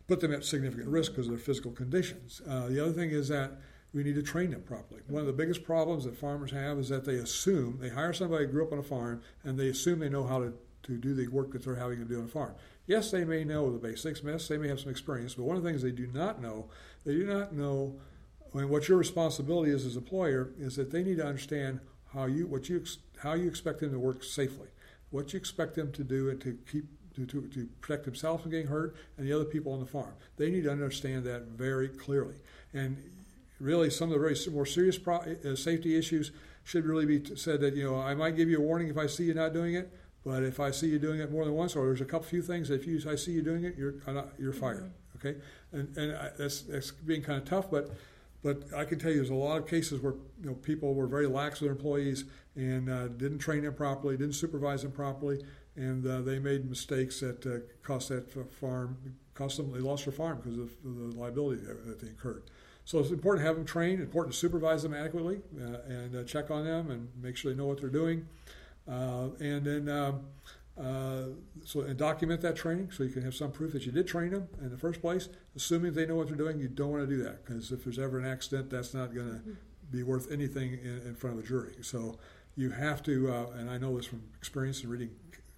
put 0.08 0.22
them 0.22 0.34
at 0.34 0.46
significant 0.46 0.88
risk 0.88 1.12
because 1.12 1.28
of 1.28 1.32
their 1.32 1.40
physical 1.40 1.72
conditions. 1.72 2.42
Uh, 2.48 2.68
the 2.68 2.82
other 2.82 2.94
thing 2.94 3.12
is 3.12 3.28
that 3.28 3.60
we 3.94 4.04
need 4.04 4.16
to 4.16 4.24
train 4.24 4.52
them 4.52 4.62
properly. 4.62 5.02
One 5.08 5.22
of 5.22 5.28
the 5.28 5.34
biggest 5.34 5.64
problems 5.64 6.06
that 6.06 6.18
farmers 6.18 6.52
have 6.52 6.78
is 6.80 6.90
that 6.90 7.06
they 7.06 7.16
assume 7.16 7.80
they 7.82 7.90
hire 7.90 8.14
somebody 8.14 8.46
who 8.46 8.52
grew 8.52 8.66
up 8.66 8.72
on 8.72 8.80
a 8.80 8.84
farm 8.84 9.22
and 9.44 9.60
they 9.60 9.70
assume 9.70 10.00
they 10.00 10.10
know 10.10 10.26
how 10.26 10.40
to, 10.40 10.54
to 10.84 10.98
do 10.98 11.14
the 11.14 11.28
work 11.28 11.52
that 11.52 11.66
they're 11.66 11.76
having 11.76 12.00
to 12.00 12.06
do 12.06 12.20
on 12.20 12.26
a 12.26 12.30
farm. 12.30 12.56
Yes, 12.86 13.12
they 13.12 13.26
may 13.26 13.44
know 13.44 13.72
the 13.72 13.80
basics. 13.80 14.22
Yes, 14.24 14.48
they 14.48 14.58
may 14.58 14.68
have 14.70 14.80
some 14.80 14.92
experience, 14.92 15.36
but 15.36 15.44
one 15.44 15.58
of 15.58 15.64
the 15.64 15.70
things 15.70 15.82
they 15.82 15.92
do 15.92 16.08
not 16.08 16.42
know, 16.42 16.70
they 17.06 17.14
do 17.14 17.26
not 17.26 17.54
know. 17.54 18.00
I 18.54 18.60
mean, 18.60 18.70
what 18.70 18.88
your 18.88 18.98
responsibility 18.98 19.72
is 19.72 19.86
as 19.86 19.96
a 19.96 20.00
employer 20.00 20.52
is 20.58 20.76
that 20.78 20.92
they 20.92 21.04
need 21.04 21.18
to 21.18 21.26
understand 21.26 21.80
how 22.14 22.26
you 22.26 22.48
what 22.48 22.70
you 22.70 22.84
how 23.20 23.34
you 23.34 23.48
expect 23.48 23.80
them 23.80 23.92
to 23.92 24.00
work 24.00 24.24
safely, 24.24 24.68
what 25.12 25.34
you 25.34 25.38
expect 25.38 25.76
them 25.76 25.92
to 25.92 26.04
do, 26.04 26.30
and 26.30 26.40
to 26.42 26.58
keep 26.72 26.86
to, 27.16 27.26
to, 27.26 27.48
to 27.48 27.68
protect 27.82 28.06
themselves 28.06 28.44
from 28.44 28.52
getting 28.52 28.68
hurt 28.68 28.96
and 29.18 29.28
the 29.28 29.34
other 29.34 29.46
people 29.46 29.74
on 29.74 29.80
the 29.80 29.86
farm. 29.86 30.14
They 30.38 30.52
need 30.52 30.64
to 30.64 30.72
understand 30.72 31.26
that 31.26 31.44
very 31.48 31.90
clearly. 31.90 32.36
And 32.74 32.98
really, 33.60 33.90
some 33.90 34.10
of 34.10 34.14
the 34.14 34.20
very 34.20 34.36
more 34.54 34.66
serious 34.66 34.98
pro- 34.98 35.18
uh, 35.46 35.56
safety 35.56 35.98
issues 35.98 36.32
should 36.64 36.86
really 36.86 37.06
be 37.06 37.36
said 37.36 37.62
that, 37.62 37.76
you 37.76 37.84
know, 37.84 38.00
I 38.00 38.14
might 38.14 38.36
give 38.36 38.50
you 38.50 38.58
a 38.58 38.62
warning 38.62 38.90
if 38.90 38.98
I 38.98 39.08
see 39.08 39.24
you 39.24 39.34
not 39.34 39.54
doing 39.54 39.74
it, 39.74 39.92
but 40.24 40.44
if 40.44 40.60
I 40.60 40.72
see 40.72 40.88
you 40.88 41.00
doing 41.00 41.20
it 41.20 41.32
more 41.32 41.46
than 41.46 41.54
once, 41.54 41.76
or 41.76 41.86
there's 41.86 42.02
a 42.02 42.06
couple 42.06 42.28
few 42.28 42.42
things, 42.42 42.70
if 42.70 42.86
you 42.86 43.02
I 43.10 43.16
see 43.16 43.32
you 43.32 43.42
doing 43.42 43.64
it, 43.64 43.76
you're 43.78 43.96
not, 44.08 44.30
you're 44.38 44.54
fired. 44.54 44.84
Mm-hmm. 44.84 45.28
Okay, 45.28 45.40
and 45.72 45.98
and 45.98 46.16
I, 46.16 46.30
that's 46.38 46.62
that's 46.62 46.92
being 46.92 47.24
kind 47.24 47.42
of 47.42 47.46
tough, 47.46 47.72
but 47.72 47.90
but 48.44 48.64
I 48.76 48.86
can 48.86 49.00
tell 49.00 49.10
you, 49.10 49.18
there's 49.18 49.30
a 49.30 49.36
lot 49.36 49.58
of 49.58 49.68
cases 49.68 50.02
where 50.02 50.14
you 50.42 50.50
know 50.50 50.54
people 50.56 50.94
were 50.94 51.08
very 51.08 51.28
lax 51.28 51.60
with 51.60 51.68
their 51.68 51.76
employees 51.76 52.26
and 52.56 52.90
uh, 52.90 53.08
didn't 53.08 53.40
train 53.40 53.64
them 53.64 53.74
properly, 53.74 54.18
didn't 54.18 54.36
supervise 54.36 54.84
them 54.84 54.92
properly, 54.92 55.44
and 55.76 56.06
uh, 56.06 56.22
they 56.22 56.40
made 56.40 56.70
mistakes 56.70 57.20
that 57.20 57.46
uh, 57.46 57.60
cost 57.86 58.10
that 58.10 58.32
farm, 58.54 58.98
cost 59.34 59.58
them, 59.58 59.72
they 59.72 59.80
lost 59.80 60.06
their 60.06 60.14
farm 60.14 60.38
because 60.38 60.58
of 60.58 60.72
the 60.84 61.20
liability 61.20 61.62
that 61.62 62.00
they 62.00 62.08
incurred. 62.08 62.44
So 62.88 63.00
it's 63.00 63.12
important 63.12 63.44
to 63.44 63.48
have 63.48 63.58
them 63.58 63.66
trained, 63.66 64.00
important 64.00 64.34
to 64.34 64.40
supervise 64.40 64.82
them 64.84 64.94
adequately 64.94 65.42
uh, 65.60 65.80
and 65.90 66.16
uh, 66.16 66.24
check 66.24 66.50
on 66.50 66.64
them 66.64 66.90
and 66.90 67.10
make 67.22 67.36
sure 67.36 67.52
they 67.52 67.58
know 67.58 67.66
what 67.66 67.82
they're 67.82 67.90
doing. 67.90 68.26
Uh, 68.88 69.28
and 69.42 69.66
then 69.66 69.90
um, 69.90 70.22
uh, 70.80 71.30
so 71.66 71.82
and 71.82 71.98
document 71.98 72.42
that 72.42 72.56
training 72.56 72.92
so 72.92 73.04
you 73.04 73.10
can 73.10 73.24
have 73.24 73.34
some 73.34 73.52
proof 73.52 73.74
that 73.74 73.86
you 73.86 73.92
did 73.92 74.08
train 74.08 74.32
them 74.32 74.48
in 74.62 74.70
the 74.70 74.78
first 74.78 75.02
place. 75.02 75.30
Assuming 75.56 75.94
they 75.94 76.06
know 76.06 76.16
what 76.16 76.28
they're 76.28 76.36
doing, 76.36 76.60
you 76.60 76.68
don't 76.68 76.92
want 76.92 77.08
to 77.08 77.16
do 77.16 77.24
that 77.24 77.44
because 77.44 77.72
if 77.72 77.84
there's 77.84 77.98
ever 77.98 78.20
an 78.20 78.26
accident, 78.26 78.70
that's 78.70 78.94
not 78.94 79.14
going 79.14 79.28
to 79.28 79.58
be 79.92 80.04
worth 80.04 80.32
anything 80.32 80.74
in, 80.74 81.02
in, 81.06 81.16
front 81.16 81.38
of 81.38 81.44
a 81.44 81.48
jury. 81.48 81.76
So 81.82 82.20
you 82.56 82.72
have 82.72 83.02
to, 83.04 83.32
uh, 83.32 83.46
and 83.58 83.70
I 83.70 83.78
know 83.78 83.96
this 83.96 84.06
from 84.06 84.22
experience 84.38 84.84
in 84.84 84.90
reading 84.90 85.10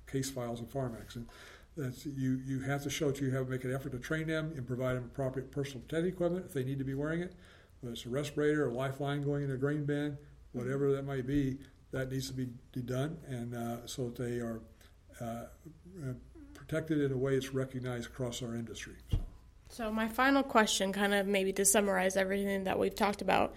case 0.07 0.29
files 0.29 0.59
and 0.59 0.69
farm 0.69 0.95
accidents. 0.99 1.33
That's, 1.75 2.05
you, 2.05 2.41
you 2.45 2.61
have 2.61 2.83
to 2.83 2.89
show 2.89 3.11
that 3.11 3.19
you 3.19 3.31
have 3.31 3.49
make 3.49 3.63
an 3.63 3.73
effort 3.73 3.91
to 3.91 3.99
train 3.99 4.27
them 4.27 4.53
and 4.55 4.65
provide 4.65 4.95
them 4.95 5.05
appropriate 5.05 5.51
personal 5.51 5.81
protective 5.81 6.13
equipment 6.13 6.45
if 6.45 6.53
they 6.53 6.63
need 6.63 6.79
to 6.79 6.85
be 6.85 6.93
wearing 6.93 7.21
it, 7.21 7.33
whether 7.81 7.93
it's 7.93 8.05
a 8.05 8.09
respirator, 8.09 8.65
or 8.65 8.69
a 8.69 8.73
lifeline 8.73 9.23
going 9.23 9.43
in 9.43 9.51
a 9.51 9.57
grain 9.57 9.85
bin, 9.85 10.17
whatever 10.51 10.91
that 10.91 11.05
might 11.05 11.25
be, 11.25 11.57
that 11.91 12.11
needs 12.11 12.27
to 12.27 12.33
be, 12.33 12.47
be 12.71 12.81
done, 12.81 13.17
and 13.27 13.55
uh, 13.55 13.87
so 13.87 14.09
that 14.09 14.17
they 14.17 14.39
are 14.39 14.61
uh, 15.21 15.25
uh 15.25 16.13
protected 16.53 17.01
in 17.01 17.11
a 17.11 17.17
way 17.17 17.35
it's 17.35 17.53
recognized 17.53 18.07
across 18.07 18.43
our 18.43 18.53
industry. 18.53 18.93
So. 19.09 19.17
so, 19.69 19.91
my 19.91 20.07
final 20.07 20.43
question, 20.43 20.93
kind 20.93 21.13
of 21.13 21.25
maybe 21.25 21.51
to 21.53 21.65
summarize 21.65 22.15
everything 22.15 22.65
that 22.65 22.77
we've 22.77 22.93
talked 22.93 23.21
about, 23.21 23.55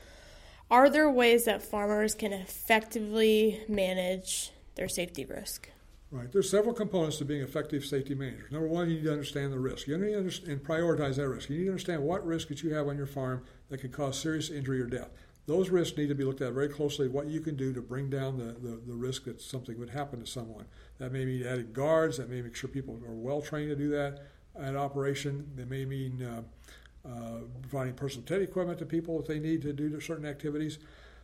are 0.70 0.88
there 0.88 1.10
ways 1.10 1.44
that 1.44 1.62
farmers 1.62 2.14
can 2.14 2.32
effectively 2.32 3.60
manage 3.68 4.50
their 4.76 4.88
safety 4.88 5.26
risk? 5.26 5.68
Right. 6.10 6.30
There's 6.30 6.50
several 6.50 6.74
components 6.74 7.16
to 7.18 7.24
being 7.24 7.40
effective 7.40 7.86
safety 7.86 8.14
managers. 8.14 8.52
Number 8.52 8.68
one, 8.68 8.88
you 8.88 8.96
need 8.96 9.04
to 9.04 9.12
understand 9.12 9.50
the 9.50 9.58
risk. 9.58 9.86
You 9.86 9.96
need 9.96 10.12
to 10.12 10.18
understand 10.18 10.52
and 10.52 10.62
prioritize 10.62 11.16
that 11.16 11.28
risk. 11.28 11.48
You 11.48 11.56
need 11.56 11.64
to 11.64 11.70
understand 11.70 12.02
what 12.02 12.24
risk 12.26 12.48
that 12.48 12.62
you 12.62 12.74
have 12.74 12.88
on 12.88 12.98
your 12.98 13.06
farm 13.06 13.44
that 13.70 13.78
could 13.78 13.92
cause 13.92 14.18
serious 14.18 14.50
injury 14.50 14.80
or 14.80 14.86
death. 14.86 15.10
Those 15.46 15.70
risks 15.70 15.96
need 15.96 16.08
to 16.08 16.14
be 16.14 16.24
looked 16.24 16.40
at 16.40 16.52
very 16.52 16.68
closely. 16.68 17.08
What 17.08 17.26
you 17.26 17.40
can 17.40 17.56
do 17.56 17.72
to 17.72 17.82
bring 17.82 18.08
down 18.08 18.38
the, 18.38 18.52
the, 18.52 18.80
the 18.86 18.94
risk 18.94 19.24
that 19.24 19.40
something 19.40 19.78
would 19.78 19.90
happen 19.90 20.20
to 20.20 20.26
someone. 20.26 20.66
That 20.98 21.12
may 21.12 21.24
mean 21.24 21.44
adding 21.44 21.72
guards. 21.72 22.18
That 22.18 22.30
may 22.30 22.42
make 22.42 22.54
sure 22.54 22.70
people 22.70 23.00
are 23.06 23.14
well 23.14 23.42
trained 23.42 23.70
to 23.70 23.76
do 23.76 23.90
that 23.90 24.20
at 24.58 24.76
operation. 24.76 25.50
That 25.56 25.68
may 25.68 25.84
mean 25.84 26.22
uh, 26.22 27.08
uh, 27.08 27.38
providing 27.60 27.94
personal 27.94 28.22
protective 28.22 28.50
equipment 28.50 28.78
to 28.78 28.86
people 28.86 29.20
if 29.20 29.26
they 29.26 29.40
need 29.40 29.62
to 29.62 29.72
do 29.72 29.98
certain 30.00 30.26
activities. 30.26 30.78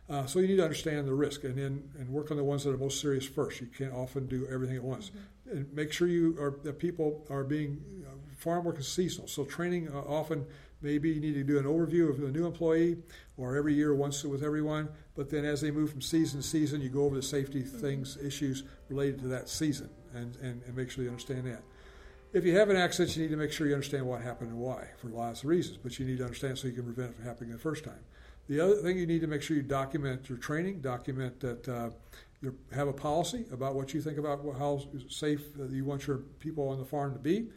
Uh, 0.09 0.25
so 0.25 0.39
you 0.39 0.47
need 0.47 0.57
to 0.57 0.63
understand 0.63 1.07
the 1.07 1.13
risk 1.13 1.43
and 1.43 1.55
then 1.55 1.87
and 1.99 2.09
work 2.09 2.31
on 2.31 2.37
the 2.37 2.43
ones 2.43 2.63
that 2.63 2.71
are 2.71 2.77
most 2.77 2.99
serious 2.99 3.25
first. 3.25 3.61
You 3.61 3.67
can't 3.67 3.93
often 3.93 4.25
do 4.25 4.47
everything 4.51 4.75
at 4.75 4.83
once. 4.83 5.11
Mm-hmm. 5.11 5.57
And 5.57 5.73
make 5.73 5.93
sure 5.93 6.07
you 6.07 6.35
are 6.39 6.55
that 6.63 6.79
people 6.79 7.25
are 7.29 7.43
being 7.43 7.81
uh, 8.05 8.15
farm 8.35 8.65
work 8.65 8.79
is 8.79 8.87
seasonal. 8.87 9.27
So 9.27 9.45
training 9.45 9.87
uh, 9.89 9.99
often 9.99 10.45
maybe 10.81 11.09
you 11.09 11.19
need 11.19 11.33
to 11.33 11.43
do 11.43 11.57
an 11.59 11.65
overview 11.65 12.09
of 12.09 12.19
the 12.19 12.31
new 12.31 12.45
employee 12.45 12.97
or 13.37 13.55
every 13.55 13.73
year 13.73 13.93
once 13.93 14.23
with 14.23 14.43
everyone. 14.43 14.89
But 15.15 15.29
then 15.29 15.45
as 15.45 15.61
they 15.61 15.71
move 15.71 15.91
from 15.91 16.01
season 16.01 16.41
to 16.41 16.47
season, 16.47 16.81
you 16.81 16.89
go 16.89 17.03
over 17.03 17.15
the 17.15 17.21
safety 17.21 17.61
things, 17.61 18.17
issues 18.17 18.63
related 18.89 19.19
to 19.21 19.27
that 19.29 19.49
season 19.49 19.89
and, 20.13 20.35
and, 20.37 20.61
and 20.63 20.75
make 20.75 20.89
sure 20.89 21.03
you 21.03 21.09
understand 21.09 21.45
that. 21.45 21.63
If 22.31 22.45
you 22.45 22.55
have 22.57 22.69
an 22.69 22.77
accident, 22.77 23.15
you 23.15 23.23
need 23.23 23.31
to 23.31 23.37
make 23.37 23.51
sure 23.51 23.67
you 23.67 23.73
understand 23.73 24.05
what 24.05 24.21
happened 24.21 24.51
and 24.51 24.59
why 24.59 24.87
for 24.97 25.07
lots 25.07 25.43
of 25.43 25.49
reasons, 25.49 25.77
but 25.77 25.97
you 25.97 26.05
need 26.05 26.19
to 26.19 26.23
understand 26.23 26.57
so 26.57 26.67
you 26.67 26.73
can 26.73 26.83
prevent 26.83 27.11
it 27.11 27.15
from 27.15 27.25
happening 27.25 27.51
the 27.51 27.57
first 27.57 27.83
time. 27.83 27.99
The 28.47 28.59
other 28.59 28.75
thing 28.75 28.97
you 28.97 29.07
need 29.07 29.21
to 29.21 29.27
make 29.27 29.41
sure 29.41 29.57
you 29.57 29.63
document 29.63 30.29
your 30.29 30.37
training, 30.37 30.81
document 30.81 31.39
that 31.39 31.67
uh, 31.67 31.89
you 32.41 32.55
have 32.73 32.87
a 32.87 32.93
policy 32.93 33.45
about 33.51 33.75
what 33.75 33.93
you 33.93 34.01
think 34.01 34.17
about 34.17 34.41
how 34.57 34.81
safe 35.07 35.41
you 35.69 35.85
want 35.85 36.07
your 36.07 36.17
people 36.39 36.69
on 36.69 36.79
the 36.79 36.85
farm 36.85 37.13
to 37.13 37.19
be, 37.19 37.47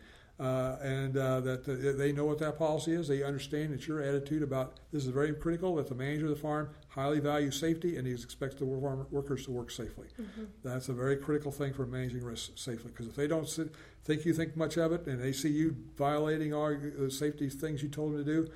uh, 0.43 0.77
and 0.83 1.17
uh, 1.17 1.41
that 1.41 1.65
they 1.97 2.11
know 2.11 2.25
what 2.25 2.39
that 2.41 2.59
policy 2.59 2.93
is. 2.93 3.07
They 3.07 3.23
understand 3.23 3.73
that 3.73 3.87
your 3.87 4.03
attitude 4.03 4.43
about 4.43 4.81
this 4.91 5.05
is 5.05 5.11
very 5.11 5.33
critical. 5.35 5.77
That 5.77 5.87
the 5.87 5.95
manager 5.95 6.25
of 6.25 6.31
the 6.31 6.37
farm 6.37 6.71
highly 6.89 7.21
values 7.21 7.59
safety 7.61 7.97
and 7.97 8.05
he 8.05 8.13
expects 8.13 8.57
the 8.57 8.65
workers 8.65 9.45
to 9.45 9.53
work 9.53 9.71
safely. 9.71 10.09
Mm-hmm. 10.21 10.45
That's 10.65 10.89
a 10.89 10.93
very 10.93 11.17
critical 11.17 11.53
thing 11.53 11.73
for 11.73 11.87
managing 11.87 12.25
risk 12.25 12.59
safely. 12.59 12.91
Because 12.91 13.07
if 13.07 13.15
they 13.15 13.29
don't 13.29 13.49
sit, 13.49 13.73
think 14.05 14.25
you 14.25 14.35
think 14.35 14.57
much 14.57 14.77
of 14.79 14.93
it 14.93 15.07
and 15.07 15.23
they 15.23 15.33
see 15.33 15.49
you 15.49 15.77
violating 15.97 16.53
all 16.53 16.77
the 16.77 17.11
safety 17.11 17.49
things 17.49 17.81
you 17.81 17.89
told 17.89 18.15
them 18.15 18.25
to 18.25 18.33
do, 18.33 18.51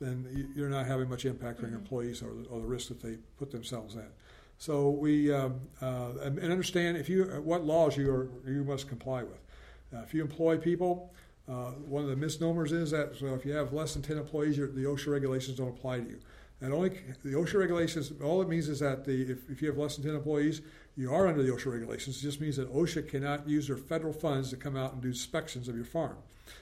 then 0.00 0.50
you're 0.56 0.68
not 0.68 0.86
having 0.86 1.08
much 1.08 1.26
impact 1.26 1.60
on 1.60 1.66
mm-hmm. 1.66 1.74
your 1.74 1.80
employees 1.80 2.22
or 2.22 2.34
the, 2.34 2.48
or 2.48 2.58
the 2.58 2.66
risk 2.66 2.88
that 2.88 3.00
they 3.00 3.18
put 3.38 3.52
themselves 3.52 3.94
at. 3.94 4.10
So 4.58 4.90
we 4.90 5.32
um, 5.32 5.60
uh, 5.80 6.10
and 6.22 6.40
understand 6.40 6.96
if 6.96 7.08
you 7.08 7.24
what 7.44 7.64
laws 7.64 7.96
you 7.96 8.10
are 8.10 8.28
you 8.46 8.64
must 8.64 8.88
comply 8.88 9.22
with. 9.22 9.38
Uh, 9.94 10.00
if 10.00 10.14
you 10.14 10.22
employ 10.22 10.56
people, 10.56 11.12
uh, 11.48 11.72
one 11.88 12.02
of 12.02 12.10
the 12.10 12.16
misnomers 12.16 12.72
is 12.72 12.90
that 12.92 13.16
so 13.16 13.34
if 13.34 13.44
you 13.44 13.52
have 13.52 13.72
less 13.72 13.94
than 13.94 14.02
ten 14.02 14.18
employees, 14.18 14.56
the 14.56 14.64
OSHA 14.64 15.08
regulations 15.08 15.58
don't 15.58 15.68
apply 15.68 15.98
to 16.00 16.08
you. 16.08 16.20
And 16.62 16.74
only 16.74 16.90
the 17.24 17.30
OSHA 17.30 17.58
regulations, 17.58 18.12
all 18.22 18.42
it 18.42 18.48
means 18.48 18.68
is 18.68 18.80
that 18.80 19.04
the, 19.04 19.32
if, 19.32 19.48
if 19.48 19.62
you 19.62 19.68
have 19.68 19.78
less 19.78 19.96
than 19.96 20.04
10 20.04 20.14
employees, 20.14 20.60
you 20.94 21.10
are 21.12 21.26
under 21.26 21.42
the 21.42 21.50
OSHA 21.50 21.72
regulations. 21.72 22.18
It 22.18 22.20
just 22.20 22.38
means 22.38 22.56
that 22.58 22.70
OSHA 22.70 23.08
cannot 23.08 23.48
use 23.48 23.66
their 23.66 23.78
federal 23.78 24.12
funds 24.12 24.50
to 24.50 24.56
come 24.56 24.76
out 24.76 24.92
and 24.92 25.00
do 25.00 25.08
inspections 25.08 25.68
of 25.68 25.74
your 25.74 25.86
farm. 25.86 26.16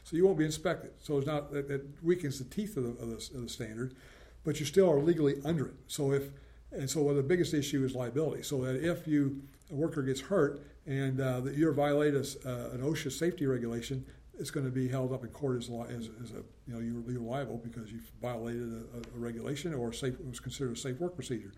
So 0.05 0.17
you 0.17 0.25
won't 0.25 0.39
be 0.39 0.45
inspected. 0.45 0.93
So 1.03 1.19
it's 1.19 1.27
not, 1.27 1.53
it, 1.53 1.69
it 1.69 1.85
weakens 2.01 2.39
the 2.39 2.45
teeth 2.45 2.77
of 2.77 2.85
the, 2.85 2.91
of, 2.91 3.09
the, 3.09 3.39
of 3.39 3.43
the 3.43 3.49
standard, 3.49 3.97
but 4.45 4.61
you 4.61 4.67
still 4.67 4.89
are 4.89 5.01
legally 5.01 5.41
under 5.45 5.67
it. 5.67 5.75
So 5.89 6.13
if 6.13 6.31
and 6.71 6.89
so 6.89 7.03
well, 7.03 7.15
the 7.15 7.23
biggest 7.23 7.55
issue 7.55 7.85
is 7.85 7.95
liability. 7.95 8.43
So 8.43 8.63
that 8.65 8.77
if 8.77 9.09
you 9.09 9.43
a 9.71 9.75
worker 9.75 10.03
gets 10.03 10.21
hurt 10.21 10.63
and 10.87 11.21
uh, 11.21 11.41
that 11.41 11.55
you're 11.55 11.73
violating 11.73 12.21
uh, 12.21 12.71
an 12.71 12.81
OSHA 12.81 13.13
safety 13.13 13.47
regulation, 13.47 14.05
it's 14.39 14.51
going 14.51 14.65
to 14.65 14.73
be 14.73 14.89
held 14.89 15.13
up 15.13 15.25
in 15.25 15.31
court 15.31 15.59
as, 15.59 15.69
as, 15.69 16.09
as 16.23 16.31
a 16.31 16.43
you 16.67 16.75
know 16.75 16.81
you're, 16.81 17.13
you're 17.13 17.21
liable 17.21 17.59
because 17.59 17.93
you've 17.93 18.11
violated 18.23 18.73
a, 18.95 19.17
a 19.17 19.19
regulation 19.19 19.75
or 19.75 19.93
safe 19.93 20.15
was 20.21 20.41
considered 20.41 20.77
a 20.77 20.81
safe 20.81 20.99
work 20.99 21.15
procedure. 21.15 21.53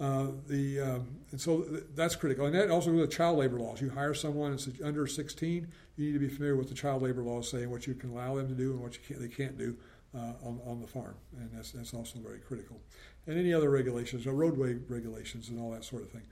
Uh, 0.00 0.28
the 0.48 0.80
um, 0.80 1.06
and 1.30 1.40
so 1.40 1.64
that's 1.94 2.16
critical, 2.16 2.46
and 2.46 2.54
that 2.54 2.70
also 2.70 2.90
with 2.90 3.08
the 3.08 3.14
child 3.14 3.38
labor 3.38 3.58
laws. 3.58 3.80
You 3.80 3.90
hire 3.90 4.14
someone 4.14 4.58
under 4.82 5.06
16, 5.06 5.68
you 5.96 6.06
need 6.06 6.12
to 6.12 6.18
be 6.18 6.28
familiar 6.28 6.56
with 6.56 6.68
the 6.68 6.74
child 6.74 7.02
labor 7.02 7.22
laws, 7.22 7.50
saying 7.50 7.70
what 7.70 7.86
you 7.86 7.94
can 7.94 8.10
allow 8.10 8.36
them 8.36 8.48
to 8.48 8.54
do 8.54 8.72
and 8.72 8.80
what 8.80 8.94
you 8.94 9.00
can't, 9.06 9.20
they 9.20 9.28
can't 9.28 9.58
do 9.58 9.76
uh, 10.14 10.32
on, 10.42 10.60
on 10.66 10.80
the 10.80 10.86
farm, 10.86 11.14
and 11.38 11.50
that's 11.52 11.72
that's 11.72 11.92
also 11.92 12.18
very 12.18 12.38
critical 12.38 12.80
and 13.26 13.38
any 13.38 13.52
other 13.52 13.70
regulations, 13.70 14.26
roadway 14.26 14.74
regulations, 14.88 15.48
and 15.48 15.60
all 15.60 15.70
that 15.70 15.84
sort 15.84 16.02
of 16.02 16.10
thing. 16.10 16.22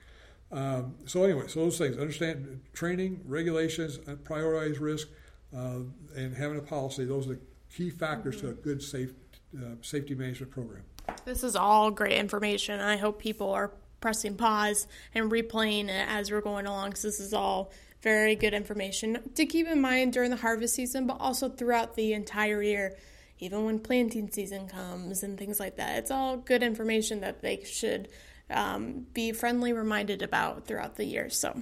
Um, 0.51 0.95
so 1.05 1.23
anyway, 1.23 1.47
so 1.47 1.61
those 1.61 1.77
things: 1.77 1.97
understand 1.97 2.61
training, 2.73 3.21
regulations, 3.25 3.99
prioritize 4.23 4.79
risk, 4.79 5.07
uh, 5.55 5.79
and 6.15 6.35
having 6.35 6.57
a 6.57 6.61
policy. 6.61 7.05
Those 7.05 7.27
are 7.27 7.33
the 7.35 7.39
key 7.73 7.89
factors 7.89 8.37
mm-hmm. 8.37 8.47
to 8.47 8.51
a 8.51 8.55
mm-hmm. 8.55 8.63
good 8.63 8.83
safe 8.83 9.11
uh, 9.57 9.75
safety 9.81 10.15
management 10.15 10.51
program. 10.51 10.83
This 11.25 11.43
is 11.43 11.55
all 11.55 11.91
great 11.91 12.17
information. 12.17 12.79
I 12.79 12.97
hope 12.97 13.19
people 13.19 13.51
are 13.51 13.71
pressing 14.01 14.35
pause 14.35 14.87
and 15.13 15.31
replaying 15.31 15.85
it 15.85 16.07
as 16.07 16.31
we're 16.31 16.41
going 16.41 16.65
along. 16.65 16.89
because 16.89 17.03
this 17.03 17.19
is 17.19 17.33
all 17.33 17.71
very 18.01 18.35
good 18.35 18.53
information 18.53 19.19
to 19.35 19.45
keep 19.45 19.67
in 19.67 19.79
mind 19.79 20.11
during 20.13 20.31
the 20.31 20.37
harvest 20.37 20.73
season, 20.73 21.05
but 21.05 21.17
also 21.19 21.49
throughout 21.49 21.95
the 21.95 22.13
entire 22.13 22.61
year 22.61 22.97
even 23.41 23.65
when 23.65 23.79
planting 23.79 24.29
season 24.29 24.67
comes 24.67 25.23
and 25.23 25.37
things 25.37 25.59
like 25.59 25.75
that. 25.75 25.97
It's 25.97 26.11
all 26.11 26.37
good 26.37 26.63
information 26.63 27.21
that 27.21 27.41
they 27.41 27.63
should 27.63 28.07
um, 28.51 29.05
be 29.13 29.31
friendly 29.31 29.73
reminded 29.73 30.21
about 30.21 30.65
throughout 30.65 30.95
the 30.95 31.05
year. 31.05 31.29
So, 31.29 31.61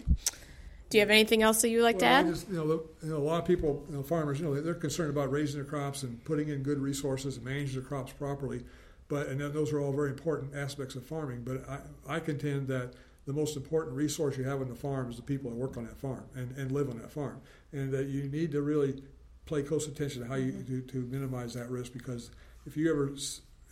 do 0.89 0.97
you 0.97 1.01
have 1.01 1.09
anything 1.09 1.43
else 1.43 1.61
that 1.61 1.69
you 1.69 1.77
would 1.77 1.85
like 1.85 2.01
well, 2.01 2.23
to 2.23 2.27
add? 2.27 2.27
Just, 2.27 2.49
you, 2.49 2.55
know, 2.55 2.63
you, 3.03 3.09
know, 3.09 3.17
a 3.17 3.19
lot 3.19 3.39
of 3.39 3.45
people, 3.45 3.85
you 3.89 3.95
know, 3.95 4.03
farmers, 4.03 4.39
you 4.39 4.45
know, 4.45 4.59
they're 4.59 4.73
concerned 4.73 5.09
about 5.09 5.31
raising 5.31 5.61
their 5.61 5.69
crops 5.69 6.03
and 6.03 6.23
putting 6.25 6.49
in 6.49 6.63
good 6.63 6.79
resources 6.79 7.37
and 7.37 7.45
managing 7.45 7.79
their 7.79 7.87
crops 7.87 8.11
properly. 8.13 8.63
But 9.07 9.27
and 9.27 9.41
those 9.41 9.73
are 9.73 9.79
all 9.79 9.91
very 9.91 10.09
important 10.09 10.55
aspects 10.55 10.95
of 10.95 11.05
farming. 11.05 11.43
But 11.43 11.67
I, 11.67 12.15
I 12.15 12.19
contend 12.19 12.67
that 12.67 12.93
the 13.25 13.33
most 13.33 13.55
important 13.55 13.95
resource 13.95 14.37
you 14.37 14.43
have 14.43 14.61
on 14.61 14.69
the 14.69 14.75
farm 14.75 15.09
is 15.09 15.15
the 15.15 15.21
people 15.21 15.51
that 15.51 15.57
work 15.57 15.77
on 15.77 15.85
that 15.85 15.97
farm 15.97 16.23
and, 16.35 16.55
and 16.57 16.71
live 16.71 16.89
on 16.89 16.99
that 16.99 17.11
farm, 17.11 17.41
and 17.71 17.91
that 17.91 18.07
you 18.07 18.23
need 18.23 18.51
to 18.51 18.61
really 18.61 19.03
pay 19.45 19.63
close 19.63 19.87
attention 19.87 20.21
to 20.21 20.27
how 20.27 20.35
you 20.35 20.51
do 20.51 20.81
to 20.81 20.97
minimize 20.97 21.53
that 21.55 21.69
risk 21.69 21.91
because 21.93 22.29
if 22.65 22.77
you 22.77 22.91
ever 22.91 23.11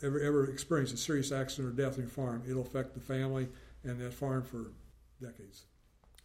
ever 0.03 0.19
ever 0.19 0.49
experience 0.49 0.93
a 0.93 0.97
serious 0.97 1.31
accident 1.31 1.73
or 1.73 1.81
death 1.81 1.95
on 1.95 2.01
your 2.01 2.09
farm, 2.09 2.43
it'll 2.47 2.61
affect 2.61 2.93
the 2.93 2.99
family 2.99 3.47
and 3.83 3.99
that 3.99 4.13
farm 4.13 4.43
for 4.43 4.71
decades. 5.21 5.65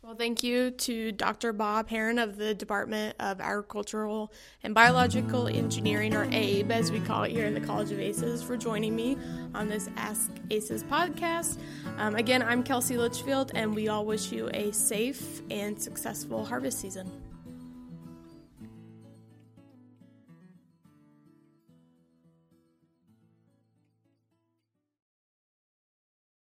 Well, 0.02 0.16
thank 0.16 0.42
you 0.42 0.72
to 0.72 1.12
Dr. 1.12 1.52
Bob 1.52 1.88
Aherin 1.88 2.20
of 2.20 2.36
the 2.36 2.56
Department 2.56 3.14
of 3.20 3.40
Agricultural 3.40 4.32
and 4.64 4.74
Biological 4.74 5.46
Engineering, 5.46 6.12
or 6.12 6.24
ABE, 6.32 6.72
as 6.72 6.90
we 6.90 6.98
call 6.98 7.22
it 7.22 7.30
here 7.30 7.46
in 7.46 7.54
the 7.54 7.60
College 7.60 7.92
of 7.92 8.00
ACES, 8.00 8.42
for 8.42 8.56
joining 8.56 8.96
me 8.96 9.16
on 9.54 9.68
this 9.68 9.88
Ask 9.96 10.32
ACES 10.50 10.82
podcast. 10.82 11.58
Um, 11.98 12.16
again, 12.16 12.42
I'm 12.42 12.64
Kelsey 12.64 12.96
Litchfield, 12.96 13.52
and 13.54 13.76
we 13.76 13.86
all 13.86 14.04
wish 14.04 14.32
you 14.32 14.50
a 14.52 14.72
safe 14.72 15.40
and 15.52 15.80
successful 15.80 16.44
harvest 16.44 16.80
season. 16.80 17.08